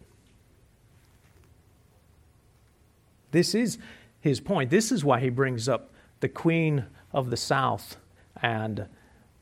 This 3.30 3.54
is 3.54 3.78
his 4.20 4.40
point. 4.40 4.70
This 4.70 4.92
is 4.92 5.04
why 5.04 5.20
he 5.20 5.30
brings 5.30 5.68
up 5.68 5.91
the 6.22 6.28
queen 6.28 6.86
of 7.12 7.28
the 7.28 7.36
south 7.36 7.98
and, 8.40 8.86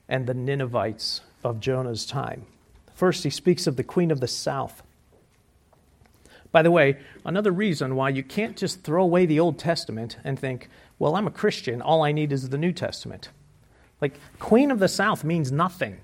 and 0.08 0.26
the 0.26 0.34
Ninevites 0.34 1.20
of 1.44 1.60
Jonah's 1.60 2.04
time. 2.04 2.46
First, 2.94 3.22
he 3.22 3.30
speaks 3.30 3.66
of 3.66 3.76
the 3.76 3.84
queen 3.84 4.10
of 4.10 4.20
the 4.20 4.26
south. 4.26 4.82
By 6.50 6.62
the 6.62 6.70
way, 6.70 6.98
another 7.24 7.52
reason 7.52 7.94
why 7.94 8.08
you 8.08 8.24
can't 8.24 8.56
just 8.56 8.82
throw 8.82 9.04
away 9.04 9.24
the 9.24 9.38
Old 9.38 9.58
Testament 9.58 10.16
and 10.24 10.38
think, 10.38 10.68
well, 10.98 11.14
I'm 11.14 11.28
a 11.28 11.30
Christian, 11.30 11.80
all 11.80 12.02
I 12.02 12.12
need 12.12 12.32
is 12.32 12.48
the 12.48 12.58
New 12.58 12.72
Testament. 12.72 13.28
Like, 14.00 14.18
Queen 14.38 14.70
of 14.70 14.78
the 14.78 14.88
South 14.88 15.22
means 15.22 15.52
nothing 15.52 16.00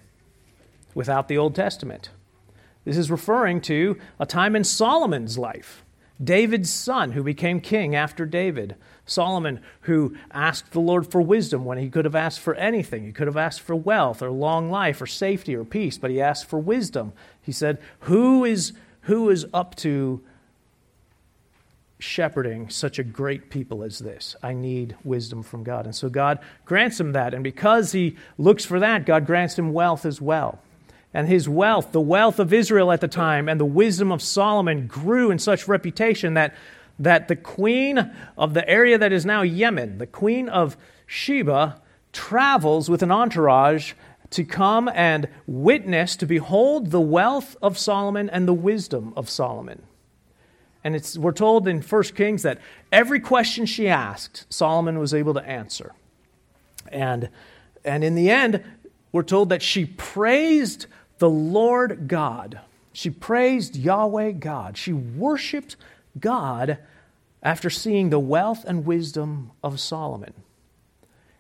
without 0.95 1.29
the 1.29 1.39
Old 1.39 1.55
Testament. 1.55 2.11
This 2.85 2.97
is 2.97 3.11
referring 3.11 3.61
to 3.63 3.99
a 4.21 4.27
time 4.27 4.55
in 4.55 4.63
Solomon's 4.63 5.37
life. 5.37 5.83
David's 6.23 6.71
son, 6.71 7.13
who 7.13 7.23
became 7.23 7.61
king 7.61 7.95
after 7.95 8.25
David. 8.25 8.77
Solomon, 9.07 9.61
who 9.83 10.17
asked 10.33 10.73
the 10.73 10.81
Lord 10.81 11.07
for 11.07 11.23
wisdom 11.23 11.65
when 11.65 11.79
he 11.79 11.89
could 11.89 12.05
have 12.05 12.17
asked 12.17 12.41
for 12.41 12.55
anything. 12.57 13.05
He 13.05 13.13
could 13.13 13.29
have 13.29 13.37
asked 13.37 13.61
for 13.61 13.77
wealth 13.77 14.21
or 14.21 14.31
long 14.31 14.71
life 14.71 15.01
or 15.01 15.07
safety 15.07 15.55
or 15.55 15.65
peace, 15.65 15.97
but 15.97 16.11
he 16.11 16.21
asked 16.21 16.47
for 16.47 16.59
wisdom. 16.59 17.13
He 17.41 17.53
said, 17.53 17.79
Who 18.01 18.45
is, 18.45 18.73
who 19.03 19.31
is 19.31 19.47
up 19.55 19.77
to 19.77 20.21
shepherding 21.99 22.69
such 22.69 22.99
a 22.99 23.05
great 23.05 23.49
people 23.49 23.85
as 23.85 24.01
this? 24.01 24.35
I 24.43 24.55
need 24.55 24.97
wisdom 25.05 25.45
from 25.45 25.63
God. 25.63 25.85
And 25.85 25.95
so 25.95 26.09
God 26.09 26.41
grants 26.65 26.99
him 26.99 27.13
that. 27.13 27.33
And 27.33 27.45
because 27.45 27.93
he 27.93 28.17
looks 28.39 28.65
for 28.65 28.81
that, 28.81 29.07
God 29.07 29.25
grants 29.25 29.57
him 29.57 29.73
wealth 29.73 30.05
as 30.05 30.21
well 30.21 30.61
and 31.17 31.29
his 31.29 31.49
wealth, 31.49 31.93
the 31.93 32.01
wealth 32.01 32.39
of 32.39 32.53
Israel 32.53 32.93
at 32.93 33.01
the 33.01 33.09
time, 33.09 33.49
and 33.49 33.59
the 33.59 33.65
wisdom 33.65 34.13
of 34.13 34.21
Solomon 34.21 34.87
grew 34.87 35.31
in 35.31 35.39
such 35.39 35.67
reputation 35.67 36.35
that, 36.35 36.55
that 36.99 37.29
the 37.29 37.35
queen 37.35 38.13
of 38.37 38.53
the 38.53 38.69
area 38.69 38.99
that 38.99 39.13
is 39.13 39.25
now 39.25 39.41
Yemen, 39.41 39.97
the 39.97 40.07
queen 40.07 40.47
of 40.51 40.77
Sheba, 41.07 41.81
travels 42.13 42.91
with 42.91 43.03
an 43.03 43.11
entourage 43.11 43.95
to 44.29 44.45
come 44.45 44.91
and 44.93 45.27
witness, 45.47 46.17
to 46.17 46.27
behold 46.27 46.91
the 46.91 47.01
wealth 47.01 47.57
of 47.63 47.79
Solomon 47.79 48.29
and 48.29 48.47
the 48.47 48.53
wisdom 48.53 49.15
of 49.17 49.31
Solomon. 49.31 49.85
And 50.85 50.95
it's, 50.95 51.17
we're 51.17 51.33
told 51.33 51.67
in 51.67 51.81
1 51.81 52.03
Kings 52.15 52.43
that 52.43 52.61
every 52.93 53.21
question 53.21 53.65
she 53.65 53.89
asked, 53.89 54.45
Solomon 54.53 54.99
was 54.99 55.15
able 55.15 55.33
to 55.33 55.43
answer. 55.49 55.95
And, 56.93 57.31
and 57.87 58.05
in 58.05 58.17
the 58.17 58.29
end, 58.29 58.63
we're 59.13 59.23
told 59.23 59.49
that 59.49 59.63
she 59.63 59.87
praised 59.87 60.89
the 61.19 61.31
Lord 61.31 62.09
God. 62.09 62.61
She 62.93 63.11
praised 63.11 63.77
Yahweh 63.77 64.33
God. 64.33 64.77
She 64.77 64.93
worshiped 64.93 65.77
God 66.19 66.79
after 67.43 67.71
seeing 67.71 68.11
the 68.11 68.19
wealth 68.19 68.65
and 68.65 68.87
wisdom 68.87 69.53
of 69.63 69.79
Solomon. 69.79 70.33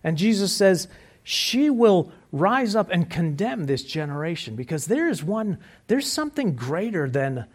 And 0.05 0.17
Jesus 0.17 0.53
says, 0.53 0.89
she 1.25 1.71
will 1.71 2.13
rise 2.31 2.77
up 2.77 2.91
and 2.91 3.11
condemn 3.11 3.67
this 3.67 3.83
generation 3.83 4.55
because 4.55 4.87
there 4.87 5.09
is 5.09 5.25
one, 5.25 5.59
there's 5.89 6.07
something 6.07 6.55
greater 6.55 7.11
than, 7.11 7.47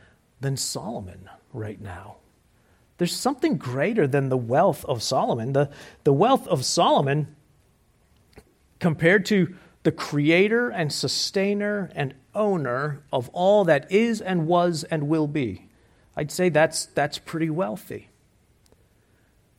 than 0.42 0.58
Solomon 0.58 1.30
right 1.54 1.80
now. 1.80 2.18
There's 2.98 3.16
something 3.16 3.58
greater 3.58 4.08
than 4.08 4.30
the 4.30 4.38
wealth 4.38 4.84
of 4.86 5.02
Solomon. 5.02 5.54
The, 5.54 5.70
the 6.04 6.14
wealth 6.14 6.48
of 6.48 6.66
Solomon, 6.66 7.36
compared 8.80 9.26
to 9.28 9.56
the 9.84 9.92
creator 9.92 10.70
and 10.70 10.92
sustainer 10.92 11.90
and 11.96 12.14
owner 12.36 13.02
of 13.12 13.30
all 13.30 13.66
that 13.66 13.92
is 13.92 14.22
and 14.22 14.48
was 14.48 14.84
and 14.86 15.08
will 15.08 15.28
be. 15.28 15.68
I'd 16.16 16.32
say 16.32 16.50
that's, 16.50 16.86
that's 16.88 17.18
pretty 17.18 17.50
wealthy. 17.50 18.10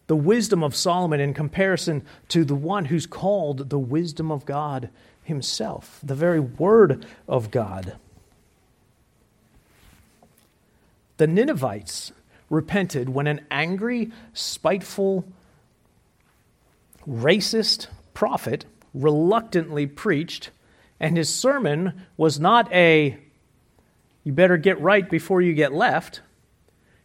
The 0.07 0.17
wisdom 0.17 0.63
of 0.63 0.77
Solomon 0.77 1.21
in 1.21 1.35
comparison 1.35 2.05
to 2.29 2.45
the 2.45 2.55
one 2.55 2.87
who's 2.87 3.07
called 3.07 3.71
the 3.71 3.79
wisdom 3.79 4.31
of 4.31 4.45
God 4.45 4.91
himself, 5.25 5.99
the 6.03 6.15
very 6.15 6.41
word 6.41 7.07
of 7.27 7.51
God. 7.51 7.97
The 11.17 11.27
Ninevites 11.27 12.13
repented 12.51 13.09
when 13.09 13.27
an 13.27 13.41
angry, 13.51 14.11
spiteful, 14.35 15.25
racist 17.09 17.87
prophet 18.13 18.67
reluctantly 18.95 19.87
preached, 19.87 20.51
and 21.01 21.17
his 21.17 21.33
sermon 21.33 22.05
was 22.17 22.39
not 22.39 22.73
a, 22.73 23.19
you 24.25 24.33
better 24.33 24.57
get 24.57 24.81
right 24.81 25.09
before 25.09 25.41
you 25.41 25.55
get 25.55 25.73
left. 25.73 26.21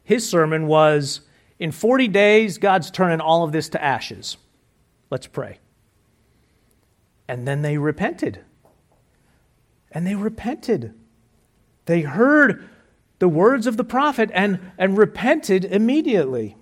His 0.04 0.28
sermon 0.28 0.68
was, 0.68 1.22
in 1.60 1.72
40 1.72 2.08
days, 2.08 2.58
God's 2.58 2.92
turning 2.92 3.22
all 3.22 3.44
of 3.44 3.52
this 3.52 3.70
to 3.70 3.84
ashes. 3.84 4.38
Let's 5.10 5.28
pray. 5.28 5.60
And 7.28 7.48
then 7.48 7.62
they 7.62 7.78
repented. 7.78 8.44
And 9.92 10.06
they 10.06 10.16
repented. 10.16 10.94
They 11.86 12.02
heard 12.02 12.68
the 13.20 13.28
words 13.28 13.68
of 13.68 13.78
the 13.78 13.84
prophet 13.84 14.30
and, 14.34 14.60
and 14.78 14.98
repented 14.98 15.66
immediately. 15.66 16.56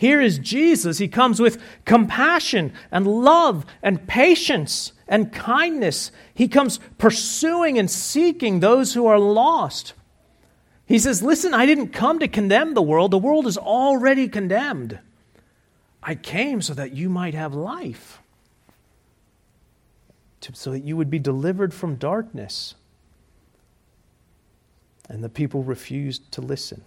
Here 0.00 0.22
is 0.22 0.38
Jesus. 0.38 0.96
He 0.96 1.08
comes 1.08 1.40
with 1.40 1.62
compassion 1.84 2.72
and 2.90 3.06
love 3.06 3.66
and 3.82 4.08
patience 4.08 4.94
and 5.06 5.30
kindness. 5.30 6.10
He 6.32 6.48
comes 6.48 6.80
pursuing 6.96 7.78
and 7.78 7.90
seeking 7.90 8.60
those 8.60 8.94
who 8.94 9.04
are 9.06 9.18
lost. 9.18 9.92
He 10.86 10.98
says, 10.98 11.22
Listen, 11.22 11.52
I 11.52 11.66
didn't 11.66 11.88
come 11.88 12.18
to 12.20 12.28
condemn 12.28 12.72
the 12.72 12.80
world, 12.80 13.10
the 13.10 13.18
world 13.18 13.46
is 13.46 13.58
already 13.58 14.26
condemned. 14.26 14.98
I 16.02 16.14
came 16.14 16.62
so 16.62 16.72
that 16.72 16.92
you 16.92 17.10
might 17.10 17.34
have 17.34 17.52
life, 17.52 18.22
so 20.54 20.70
that 20.70 20.80
you 20.82 20.96
would 20.96 21.10
be 21.10 21.18
delivered 21.18 21.74
from 21.74 21.96
darkness. 21.96 22.74
And 25.10 25.22
the 25.22 25.28
people 25.28 25.62
refused 25.62 26.32
to 26.32 26.40
listen. 26.40 26.84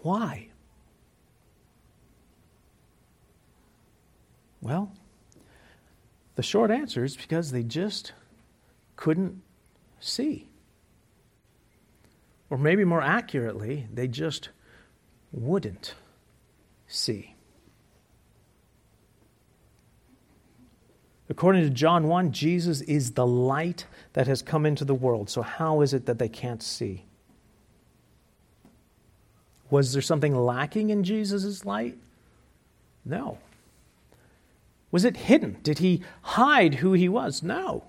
Why? 0.00 0.48
Well, 4.72 4.90
the 6.34 6.42
short 6.42 6.70
answer 6.70 7.04
is 7.04 7.14
because 7.14 7.52
they 7.52 7.62
just 7.62 8.14
couldn't 8.96 9.42
see. 10.00 10.48
Or 12.48 12.56
maybe 12.56 12.82
more 12.82 13.02
accurately, 13.02 13.86
they 13.92 14.08
just 14.08 14.48
wouldn't 15.30 15.94
see. 16.86 17.34
According 21.28 21.64
to 21.64 21.70
John 21.70 22.08
1, 22.08 22.32
Jesus 22.32 22.80
is 22.80 23.12
the 23.12 23.26
light 23.26 23.84
that 24.14 24.26
has 24.26 24.40
come 24.40 24.64
into 24.64 24.86
the 24.86 24.94
world. 24.94 25.28
So, 25.28 25.42
how 25.42 25.82
is 25.82 25.92
it 25.92 26.06
that 26.06 26.18
they 26.18 26.30
can't 26.30 26.62
see? 26.62 27.04
Was 29.68 29.92
there 29.92 30.00
something 30.00 30.34
lacking 30.34 30.88
in 30.88 31.04
Jesus' 31.04 31.66
light? 31.66 31.98
No. 33.04 33.36
Was 34.92 35.04
it 35.04 35.16
hidden? 35.16 35.56
Did 35.64 35.80
he 35.80 36.02
hide 36.20 36.76
who 36.76 36.92
he 36.92 37.08
was? 37.08 37.42
No. 37.42 37.84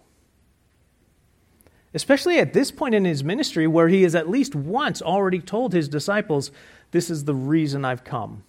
Especially 1.94 2.40
at 2.40 2.54
this 2.54 2.72
point 2.72 2.96
in 2.96 3.06
his 3.06 3.24
ministry, 3.24 3.68
where 3.68 3.90
he 3.90 4.02
has 4.02 4.16
at 4.16 4.28
least 4.28 4.56
once 4.56 5.00
already 5.02 5.40
told 5.40 5.74
his 5.74 5.88
disciples, 5.88 6.50
This 6.90 7.12
is 7.12 7.26
the 7.26 7.36
reason 7.36 7.86
I've 7.86 8.04
come. 8.04 8.44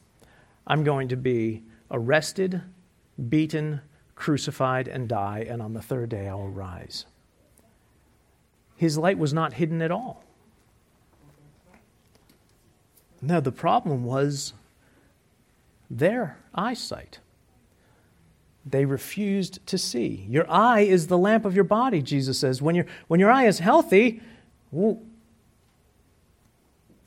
I'm 0.67 0.83
going 0.83 1.09
to 1.09 1.17
be 1.17 1.63
arrested, 1.91 2.63
beaten, 3.29 3.83
crucified, 4.15 4.89
and 4.89 5.09
die, 5.09 5.45
and 5.47 5.61
on 5.61 5.75
the 5.75 5.83
third 5.83 6.09
day 6.09 6.29
I 6.29 6.35
will 6.35 6.49
rise. 6.49 7.05
his 8.77 8.97
light 8.99 9.19
was 9.19 9.33
not 9.33 9.55
hidden 9.55 9.83
at 9.83 9.91
all. 9.91 10.25
No, 13.23 13.41
the 13.41 13.53
problem 13.53 14.05
was 14.05 14.53
their 15.91 16.39
eyesight. 16.55 17.19
They 18.67 18.85
refused 18.85 19.65
to 19.67 19.79
see. 19.79 20.27
Your 20.29 20.51
eye 20.51 20.81
is 20.81 21.07
the 21.07 21.19
lamp 21.19 21.45
of 21.45 21.55
your 21.55 21.65
body, 21.65 22.01
Jesus 22.01 22.39
says. 22.39 22.63
When, 22.63 22.75
you 22.75 22.85
when 23.09 23.21
your 23.21 23.31
eye 23.31 23.47
is 23.47 23.59
healthy, 23.59 24.23
well, 24.71 25.01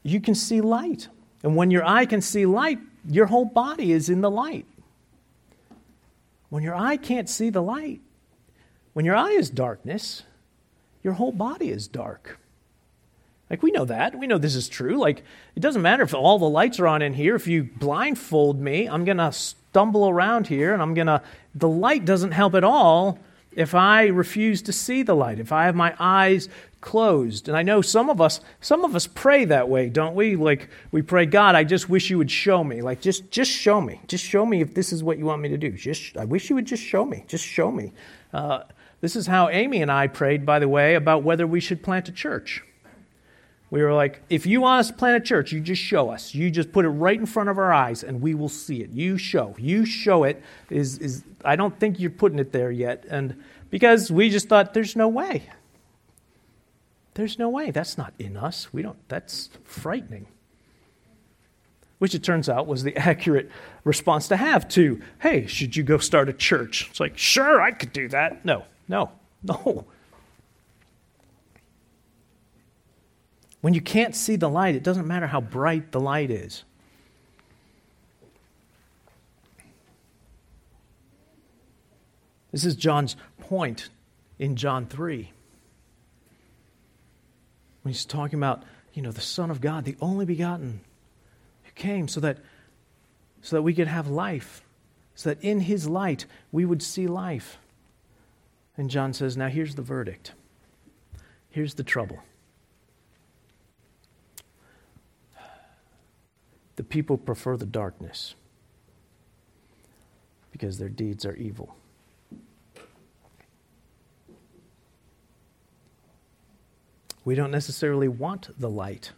you 0.04 0.22
can 0.22 0.36
see 0.36 0.62
light. 0.62 1.08
And 1.44 1.56
when 1.56 1.72
your 1.72 1.84
eye 1.86 2.06
can 2.06 2.22
see 2.22 2.46
light, 2.46 2.80
your 3.10 3.26
whole 3.26 3.46
body 3.46 3.92
is 3.92 4.10
in 4.10 4.22
the 4.22 4.30
light. 4.32 4.66
When 6.50 6.64
your 6.64 6.76
eye 6.76 6.98
can't 6.98 7.28
see 7.28 7.50
the 7.50 7.62
light, 7.62 8.02
when 8.94 9.06
your 9.06 9.16
eye 9.16 9.32
is 9.32 9.50
darkness, 9.50 10.24
your 11.04 11.14
whole 11.14 11.32
body 11.32 11.70
is 11.70 11.88
dark. 11.88 12.40
Like, 13.50 13.64
we 13.64 13.72
know 13.72 13.86
that. 13.86 14.18
We 14.18 14.28
know 14.28 14.38
this 14.38 14.56
is 14.56 14.68
true. 14.68 14.98
Like, 14.98 15.24
it 15.56 15.62
doesn't 15.62 15.82
matter 15.82 16.04
if 16.04 16.14
all 16.14 16.38
the 16.38 16.50
lights 16.50 16.80
are 16.80 16.88
on 16.88 17.02
in 17.02 17.14
here. 17.14 17.36
If 17.36 17.48
you 17.48 17.64
blindfold 17.64 18.60
me, 18.60 18.88
I'm 18.88 19.06
going 19.06 19.18
to 19.18 19.32
stumble 19.78 20.10
around 20.10 20.48
here 20.48 20.74
and 20.74 20.82
I'm 20.82 20.96
going 20.96 21.06
to. 21.06 21.22
The 21.54 21.70
light 21.70 22.04
doesn't 22.04 22.32
help 22.32 22.56
at 22.56 22.64
all 22.64 23.20
if 23.52 23.76
I 23.76 24.08
refuse 24.08 24.64
to 24.64 24.74
see 24.74 25.04
the 25.04 25.16
light, 25.16 25.40
if 25.40 25.52
I 25.52 25.66
have 25.66 25.76
my 25.76 25.96
eyes 26.00 26.50
closed. 26.82 27.48
And 27.48 27.56
I 27.56 27.62
know 27.62 27.84
some 27.84 28.10
of 28.10 28.20
us, 28.20 28.40
some 28.60 28.84
of 28.84 28.96
us 28.96 29.06
pray 29.06 29.46
that 29.46 29.70
way, 29.70 29.90
don't 29.90 30.16
we? 30.16 30.36
Like 30.36 30.70
we 30.90 31.04
pray, 31.04 31.28
God, 31.28 31.54
I 31.54 31.64
just 31.64 31.90
wish 31.90 32.10
you 32.10 32.18
would 32.18 32.32
show 32.32 32.64
me. 32.64 32.82
Like 32.82 33.02
just 33.02 33.30
just 33.30 33.52
show 33.52 33.80
me. 33.80 34.02
Just 34.08 34.26
show 34.26 34.48
me 34.48 34.62
if 34.62 34.74
this 34.74 34.92
is 34.92 35.04
what 35.04 35.20
you 35.20 35.26
want 35.26 35.44
me 35.44 35.50
to 35.50 35.58
do. 35.60 35.72
Just 35.74 36.18
I 36.18 36.26
wish 36.26 36.50
you 36.50 36.56
would 36.56 36.66
just 36.66 36.84
show 36.84 37.06
me. 37.06 37.24
Just 37.28 37.46
show 37.46 37.72
me. 37.72 37.94
Uh, 38.34 38.64
this 39.02 39.16
is 39.16 39.28
how 39.28 39.48
Amy 39.50 39.84
and 39.84 39.92
I 39.92 40.08
prayed, 40.08 40.44
by 40.44 40.58
the 40.58 40.68
way, 40.68 40.96
about 40.96 41.22
whether 41.22 41.46
we 41.46 41.60
should 41.60 41.84
plant 41.84 42.10
a 42.10 42.12
church. 42.12 42.64
We 43.70 43.84
were 43.84 43.94
like, 43.94 44.22
if 44.30 44.46
you 44.46 44.62
want 44.62 44.80
us 44.80 44.88
to 44.88 44.94
plant 44.94 45.22
a 45.22 45.26
church, 45.26 45.52
you 45.52 45.60
just 45.60 45.82
show 45.82 46.10
us. 46.10 46.34
You 46.34 46.50
just 46.50 46.72
put 46.72 46.86
it 46.86 46.90
right 46.90 47.20
in 47.20 47.26
front 47.26 47.50
of 47.50 47.58
our 47.58 47.74
eyes 47.74 48.02
and 48.04 48.22
we 48.22 48.34
will 48.34 48.50
see 48.50 48.82
it. 48.82 48.92
You 48.92 49.18
show. 49.18 49.56
You 49.58 49.86
show 49.86 50.24
it 50.24 50.42
is 50.70 50.98
is 51.00 51.24
I 51.44 51.56
don't 51.58 51.78
think 51.78 52.00
you're 52.00 52.10
putting 52.10 52.40
it 52.40 52.54
there 52.54 52.72
yet. 52.72 53.06
And 53.10 53.44
because 53.70 54.10
we 54.10 54.30
just 54.30 54.48
thought 54.48 54.74
there's 54.74 54.96
no 54.96 55.10
way. 55.10 55.50
There's 57.16 57.38
no 57.38 57.50
way. 57.50 57.72
That's 57.72 57.98
not 57.98 58.14
in 58.18 58.38
us. 58.38 58.72
We 58.72 58.84
don't 58.84 58.98
that's 59.10 59.50
frightening. 59.66 60.28
Which 62.00 62.16
it 62.16 62.24
turns 62.24 62.48
out 62.48 62.68
was 62.68 62.84
the 62.84 62.96
accurate 62.98 63.50
response 63.84 64.30
to 64.30 64.38
have 64.38 64.70
to, 64.70 65.02
hey, 65.20 65.46
should 65.46 65.76
you 65.76 65.84
go 65.84 65.98
start 65.98 66.30
a 66.30 66.34
church? 66.34 66.88
It's 66.90 67.02
like, 67.02 67.18
sure, 67.18 67.62
I 67.62 67.72
could 67.72 67.92
do 67.92 68.08
that. 68.10 68.46
No, 68.46 68.64
no, 68.88 69.12
no. 69.44 69.88
When 73.68 73.74
you 73.74 73.82
can't 73.82 74.16
see 74.16 74.38
the 74.38 74.48
light, 74.48 74.76
it 74.76 74.84
doesn't 74.84 75.06
matter 75.06 75.28
how 75.28 75.42
bright 75.42 75.92
the 75.92 76.00
light 76.00 76.32
is. 76.32 76.64
This 82.50 82.64
is 82.64 82.78
John's 82.78 83.18
point 83.42 83.90
in 84.40 84.56
John 84.56 84.86
3. 84.86 85.34
When 87.82 87.94
he's 87.94 88.06
talking 88.06 88.40
about, 88.40 88.64
you 88.94 89.02
know, 89.02 89.12
the 89.12 89.20
Son 89.20 89.52
of 89.52 89.60
God, 89.60 89.84
the 89.84 89.98
only 90.00 90.24
begotten, 90.24 90.80
who 91.64 91.72
came 91.74 92.08
so 92.08 92.22
that, 92.22 92.38
so 93.42 93.58
that 93.58 93.64
we 93.64 93.74
could 93.74 93.90
have 93.90 94.08
life, 94.08 94.62
so 95.14 95.32
that 95.32 95.44
in 95.44 95.60
his 95.60 95.90
light 95.90 96.26
we 96.54 96.64
would 96.64 96.82
see 96.82 97.06
life. 97.06 97.58
And 98.78 98.90
John 98.90 99.12
says, 99.12 99.36
now 99.36 99.50
here's 99.50 99.76
the 99.76 99.82
verdict. 99.82 100.32
Here's 101.50 101.74
the 101.74 101.84
trouble. 101.84 102.24
The 106.78 106.84
people 106.84 107.18
prefer 107.18 107.58
the 107.58 107.66
darkness 107.66 108.36
because 110.52 110.78
their 110.78 110.90
deeds 110.90 111.26
are 111.26 111.36
evil. 111.36 111.76
We 117.26 117.36
don't 117.36 117.52
necessarily 117.52 118.08
want 118.08 118.58
the 118.58 118.70
light. 118.70 119.12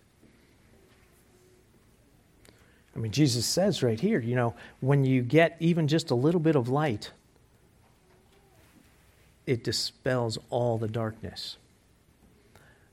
I 2.96 3.00
mean, 3.00 3.12
Jesus 3.12 3.46
says 3.46 3.84
right 3.84 4.00
here, 4.00 4.20
you 4.20 4.36
know, 4.36 4.56
when 4.80 5.06
you 5.06 5.22
get 5.22 5.56
even 5.60 5.88
just 5.88 6.10
a 6.10 6.16
little 6.16 6.40
bit 6.40 6.56
of 6.56 6.70
light, 6.70 7.12
it 9.46 9.64
dispels 9.64 10.38
all 10.50 10.78
the 10.78 10.88
darkness. 10.88 11.58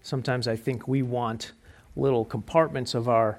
Sometimes 0.03 0.47
I 0.47 0.57
think 0.57 0.87
we 0.87 1.03
want 1.03 1.53
little 1.97 2.25
compartments 2.25 2.95
of 2.95 3.09
our 3.09 3.39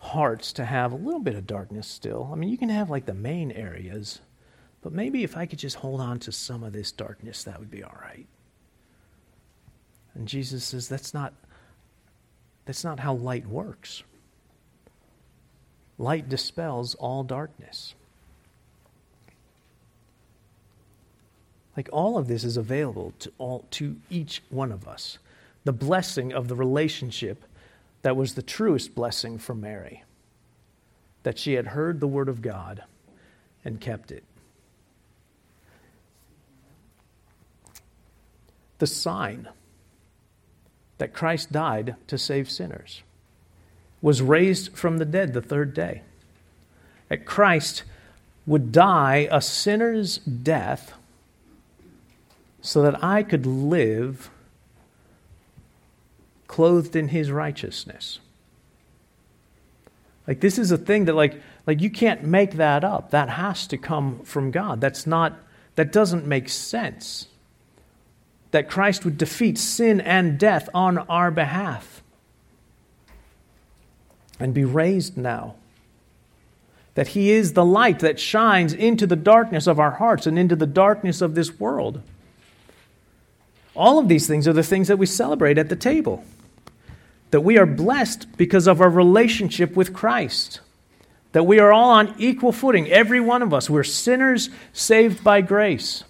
hearts 0.00 0.54
to 0.54 0.64
have 0.64 0.92
a 0.92 0.96
little 0.96 1.20
bit 1.20 1.34
of 1.34 1.46
darkness 1.46 1.86
still. 1.86 2.30
I 2.32 2.34
mean, 2.34 2.48
you 2.48 2.58
can 2.58 2.70
have 2.70 2.90
like 2.90 3.04
the 3.04 3.14
main 3.14 3.52
areas, 3.52 4.20
but 4.80 4.92
maybe 4.92 5.22
if 5.22 5.36
I 5.36 5.46
could 5.46 5.58
just 5.58 5.76
hold 5.76 6.00
on 6.00 6.18
to 6.20 6.32
some 6.32 6.64
of 6.64 6.72
this 6.72 6.90
darkness, 6.90 7.44
that 7.44 7.60
would 7.60 7.70
be 7.70 7.84
all 7.84 7.96
right. 8.00 8.26
And 10.14 10.26
Jesus 10.26 10.64
says 10.64 10.88
that's 10.88 11.14
not 11.14 11.34
that's 12.64 12.82
not 12.82 13.00
how 13.00 13.14
light 13.14 13.46
works. 13.46 14.02
Light 15.98 16.28
dispels 16.28 16.94
all 16.94 17.22
darkness. 17.22 17.94
Like 21.76 21.90
all 21.92 22.16
of 22.16 22.26
this 22.26 22.42
is 22.42 22.56
available 22.56 23.12
to 23.20 23.32
all 23.38 23.66
to 23.72 23.96
each 24.08 24.42
one 24.48 24.72
of 24.72 24.88
us. 24.88 25.18
The 25.64 25.72
blessing 25.72 26.32
of 26.32 26.48
the 26.48 26.56
relationship 26.56 27.44
that 28.02 28.16
was 28.16 28.34
the 28.34 28.42
truest 28.42 28.94
blessing 28.94 29.38
for 29.38 29.54
Mary 29.54 30.04
that 31.22 31.38
she 31.38 31.54
had 31.54 31.68
heard 31.68 32.00
the 32.00 32.06
word 32.06 32.28
of 32.28 32.42
God 32.42 32.82
and 33.64 33.80
kept 33.80 34.10
it. 34.10 34.24
The 38.78 38.86
sign 38.86 39.48
that 40.98 41.12
Christ 41.12 41.52
died 41.52 41.96
to 42.06 42.16
save 42.16 42.50
sinners 42.50 43.02
was 44.00 44.22
raised 44.22 44.76
from 44.76 44.96
the 44.96 45.04
dead 45.04 45.34
the 45.34 45.42
third 45.42 45.74
day. 45.74 46.02
That 47.08 47.26
Christ 47.26 47.82
would 48.46 48.72
die 48.72 49.28
a 49.30 49.42
sinner's 49.42 50.18
death 50.18 50.94
so 52.62 52.82
that 52.82 53.02
I 53.04 53.22
could 53.22 53.44
live 53.44 54.30
clothed 56.50 56.96
in 56.96 57.06
his 57.06 57.30
righteousness. 57.30 58.18
Like 60.26 60.40
this 60.40 60.58
is 60.58 60.72
a 60.72 60.76
thing 60.76 61.04
that 61.04 61.14
like 61.14 61.40
like 61.64 61.80
you 61.80 61.90
can't 61.90 62.24
make 62.24 62.54
that 62.54 62.82
up. 62.82 63.10
That 63.10 63.28
has 63.28 63.68
to 63.68 63.78
come 63.78 64.18
from 64.24 64.50
God. 64.50 64.80
That's 64.80 65.06
not 65.06 65.38
that 65.76 65.92
doesn't 65.92 66.26
make 66.26 66.48
sense. 66.48 67.28
That 68.50 68.68
Christ 68.68 69.04
would 69.04 69.16
defeat 69.16 69.58
sin 69.58 70.00
and 70.00 70.40
death 70.40 70.68
on 70.74 70.98
our 70.98 71.30
behalf 71.30 72.02
and 74.40 74.52
be 74.52 74.64
raised 74.64 75.16
now. 75.16 75.54
That 76.94 77.08
he 77.08 77.30
is 77.30 77.52
the 77.52 77.64
light 77.64 78.00
that 78.00 78.18
shines 78.18 78.72
into 78.72 79.06
the 79.06 79.14
darkness 79.14 79.68
of 79.68 79.78
our 79.78 79.92
hearts 79.92 80.26
and 80.26 80.36
into 80.36 80.56
the 80.56 80.66
darkness 80.66 81.20
of 81.20 81.36
this 81.36 81.60
world. 81.60 82.02
All 83.76 84.00
of 84.00 84.08
these 84.08 84.26
things 84.26 84.48
are 84.48 84.52
the 84.52 84.64
things 84.64 84.88
that 84.88 84.98
we 84.98 85.06
celebrate 85.06 85.56
at 85.56 85.68
the 85.68 85.76
table 85.76 86.24
that 87.30 87.40
we 87.40 87.58
are 87.58 87.66
blessed 87.66 88.36
because 88.36 88.66
of 88.66 88.80
our 88.80 88.90
relationship 88.90 89.76
with 89.76 89.92
Christ. 89.92 90.60
That 91.32 91.44
we 91.44 91.58
are 91.60 91.72
all 91.72 91.90
on 91.90 92.14
equal 92.18 92.52
footing, 92.52 92.90
every 92.90 93.20
one 93.20 93.42
of 93.42 93.54
us. 93.54 93.70
We're 93.70 93.84
sinners 93.84 94.50
saved 94.72 95.22
by 95.22 95.40
grace. 95.42 96.04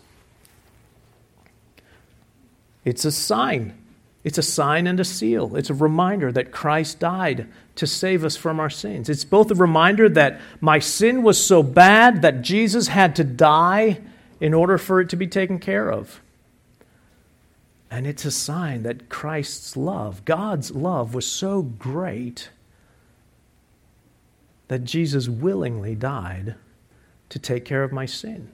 It's 2.85 3.04
a 3.04 3.12
sign. 3.12 3.76
It's 4.24 4.38
a 4.38 4.42
sign 4.42 4.87
and 4.87 5.00
a 5.00 5.04
seal. 5.04 5.56
It's 5.56 5.70
a 5.70 5.74
reminder 5.74 6.33
that 6.33 6.52
Christ 6.52 6.98
died 6.98 7.48
to 7.76 7.87
save 7.87 8.24
us 8.24 8.37
from 8.37 8.61
our 8.61 8.70
sins. 8.70 9.09
It's 9.09 9.24
both 9.24 9.50
a 9.50 9.54
reminder 9.54 10.09
that 10.11 10.40
my 10.61 10.78
sin 10.78 11.22
was 11.22 11.42
so 11.42 11.62
bad 11.62 12.22
that 12.22 12.42
Jesus 12.42 12.88
had 12.88 13.16
to 13.16 13.24
die 13.24 14.00
in 14.40 14.52
order 14.52 14.78
for 14.78 15.00
it 15.00 15.09
to 15.11 15.16
be 15.16 15.26
taken 15.26 15.59
care 15.59 15.90
of. 15.90 16.20
And 17.90 18.07
it's 18.07 18.24
a 18.24 18.31
sign 18.31 18.85
that 18.85 19.09
Christ's 19.09 19.76
love, 19.76 20.24
God's 20.24 20.70
love, 20.70 21.14
was 21.14 21.26
so 21.26 21.62
great 21.62 22.50
that 24.68 24.85
Jesus 24.85 25.29
willingly 25.29 25.96
died 25.96 26.55
to 27.31 27.38
take 27.40 27.64
care 27.64 27.83
of 27.83 27.90
my 27.90 28.07
sin. 28.07 28.53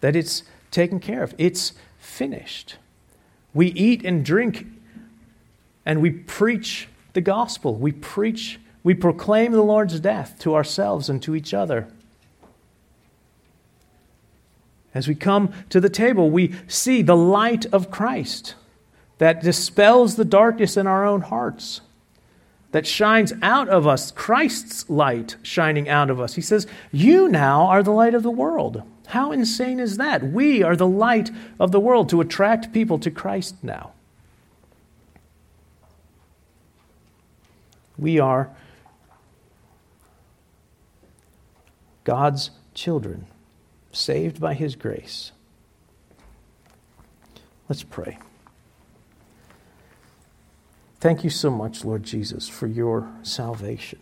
That 0.00 0.16
it's 0.16 0.44
taken 0.70 1.00
care 1.00 1.22
of, 1.22 1.34
it's 1.36 1.74
finished. 1.98 2.76
We 3.52 3.66
eat 3.68 4.04
and 4.04 4.24
drink 4.24 4.66
and 5.84 6.00
we 6.00 6.10
preach 6.10 6.88
the 7.12 7.20
gospel. 7.20 7.74
We 7.74 7.92
preach, 7.92 8.58
we 8.82 8.94
proclaim 8.94 9.52
the 9.52 9.62
Lord's 9.62 10.00
death 10.00 10.38
to 10.40 10.54
ourselves 10.54 11.10
and 11.10 11.22
to 11.22 11.34
each 11.34 11.52
other. 11.52 11.88
As 14.94 15.08
we 15.08 15.14
come 15.14 15.52
to 15.70 15.80
the 15.80 15.88
table, 15.90 16.30
we 16.30 16.54
see 16.68 17.02
the 17.02 17.16
light 17.16 17.66
of 17.66 17.90
Christ. 17.90 18.54
that 19.18 19.42
dispels 19.42 20.16
the 20.16 20.24
darkness 20.24 20.76
in 20.76 20.86
our 20.88 21.06
own 21.06 21.20
hearts, 21.20 21.80
that 22.72 22.86
shines 22.86 23.32
out 23.42 23.68
of 23.68 23.86
us, 23.86 24.10
Christ's 24.10 24.90
light 24.90 25.36
shining 25.42 25.88
out 25.88 26.10
of 26.10 26.20
us. 26.20 26.34
He 26.34 26.42
says, 26.42 26.66
You 26.90 27.28
now 27.28 27.66
are 27.66 27.82
the 27.82 27.92
light 27.92 28.14
of 28.14 28.24
the 28.24 28.30
world. 28.30 28.82
How 29.06 29.30
insane 29.30 29.78
is 29.78 29.98
that? 29.98 30.32
We 30.32 30.62
are 30.64 30.74
the 30.74 30.88
light 30.88 31.30
of 31.60 31.70
the 31.70 31.78
world 31.78 32.08
to 32.08 32.20
attract 32.20 32.72
people 32.72 32.98
to 32.98 33.10
Christ 33.10 33.54
now. 33.62 33.92
We 37.96 38.18
are 38.18 38.50
God's 42.02 42.50
children, 42.74 43.26
saved 43.94 44.40
by 44.40 44.54
His 44.54 44.76
grace. 44.76 45.32
Let's 47.68 47.82
pray. 47.82 48.18
Thank 51.00 51.24
you 51.24 51.30
so 51.30 51.50
much, 51.50 51.84
Lord 51.84 52.02
Jesus, 52.02 52.48
for 52.48 52.66
your 52.66 53.10
salvation. 53.22 53.98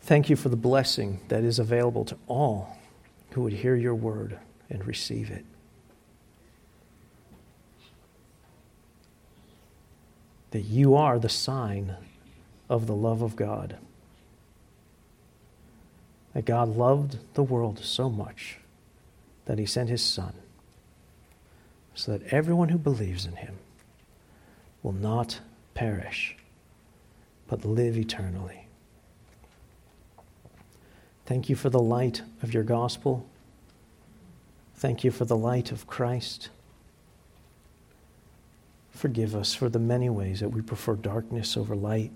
Thank 0.00 0.28
you 0.28 0.36
for 0.36 0.48
the 0.48 0.56
blessing 0.56 1.20
that 1.28 1.44
is 1.44 1.58
available 1.58 2.04
to 2.06 2.16
all 2.26 2.76
who 3.30 3.42
would 3.42 3.52
hear 3.52 3.76
your 3.76 3.94
word 3.94 4.38
and 4.68 4.86
receive 4.86 5.30
it. 5.30 5.44
That 10.50 10.62
you 10.62 10.94
are 10.96 11.18
the 11.18 11.28
sign 11.28 11.96
of 12.68 12.86
the 12.86 12.94
love 12.94 13.22
of 13.22 13.36
God. 13.36 13.76
That 16.34 16.44
God 16.44 16.76
loved 16.76 17.18
the 17.34 17.42
world 17.42 17.78
so 17.80 18.08
much 18.08 18.58
that 19.44 19.58
he 19.58 19.66
sent 19.66 19.90
his 19.90 20.02
Son 20.02 20.34
so 21.94 22.12
that 22.16 22.32
everyone 22.32 22.70
who 22.70 22.78
believes 22.78 23.26
in 23.26 23.36
him 23.36 23.56
will 24.82 24.92
not 24.92 25.40
perish, 25.74 26.36
but 27.48 27.64
live 27.64 27.96
eternally. 27.96 28.66
Thank 31.26 31.48
you 31.48 31.56
for 31.56 31.70
the 31.70 31.80
light 31.80 32.22
of 32.42 32.52
your 32.52 32.62
gospel. 32.62 33.26
Thank 34.74 35.04
you 35.04 35.10
for 35.10 35.24
the 35.24 35.36
light 35.36 35.70
of 35.70 35.86
Christ. 35.86 36.48
Forgive 38.90 39.34
us 39.34 39.54
for 39.54 39.68
the 39.68 39.78
many 39.78 40.10
ways 40.10 40.40
that 40.40 40.48
we 40.48 40.60
prefer 40.60 40.94
darkness 40.94 41.56
over 41.56 41.76
light. 41.76 42.10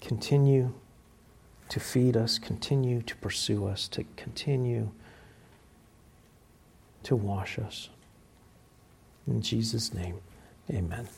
Continue 0.00 0.72
to 1.72 1.80
feed 1.80 2.18
us, 2.18 2.38
continue 2.38 3.00
to 3.00 3.16
pursue 3.16 3.66
us, 3.66 3.88
to 3.88 4.04
continue 4.14 4.90
to 7.02 7.16
wash 7.16 7.58
us. 7.58 7.88
In 9.26 9.40
Jesus' 9.40 9.94
name, 9.94 10.18
amen. 10.70 11.08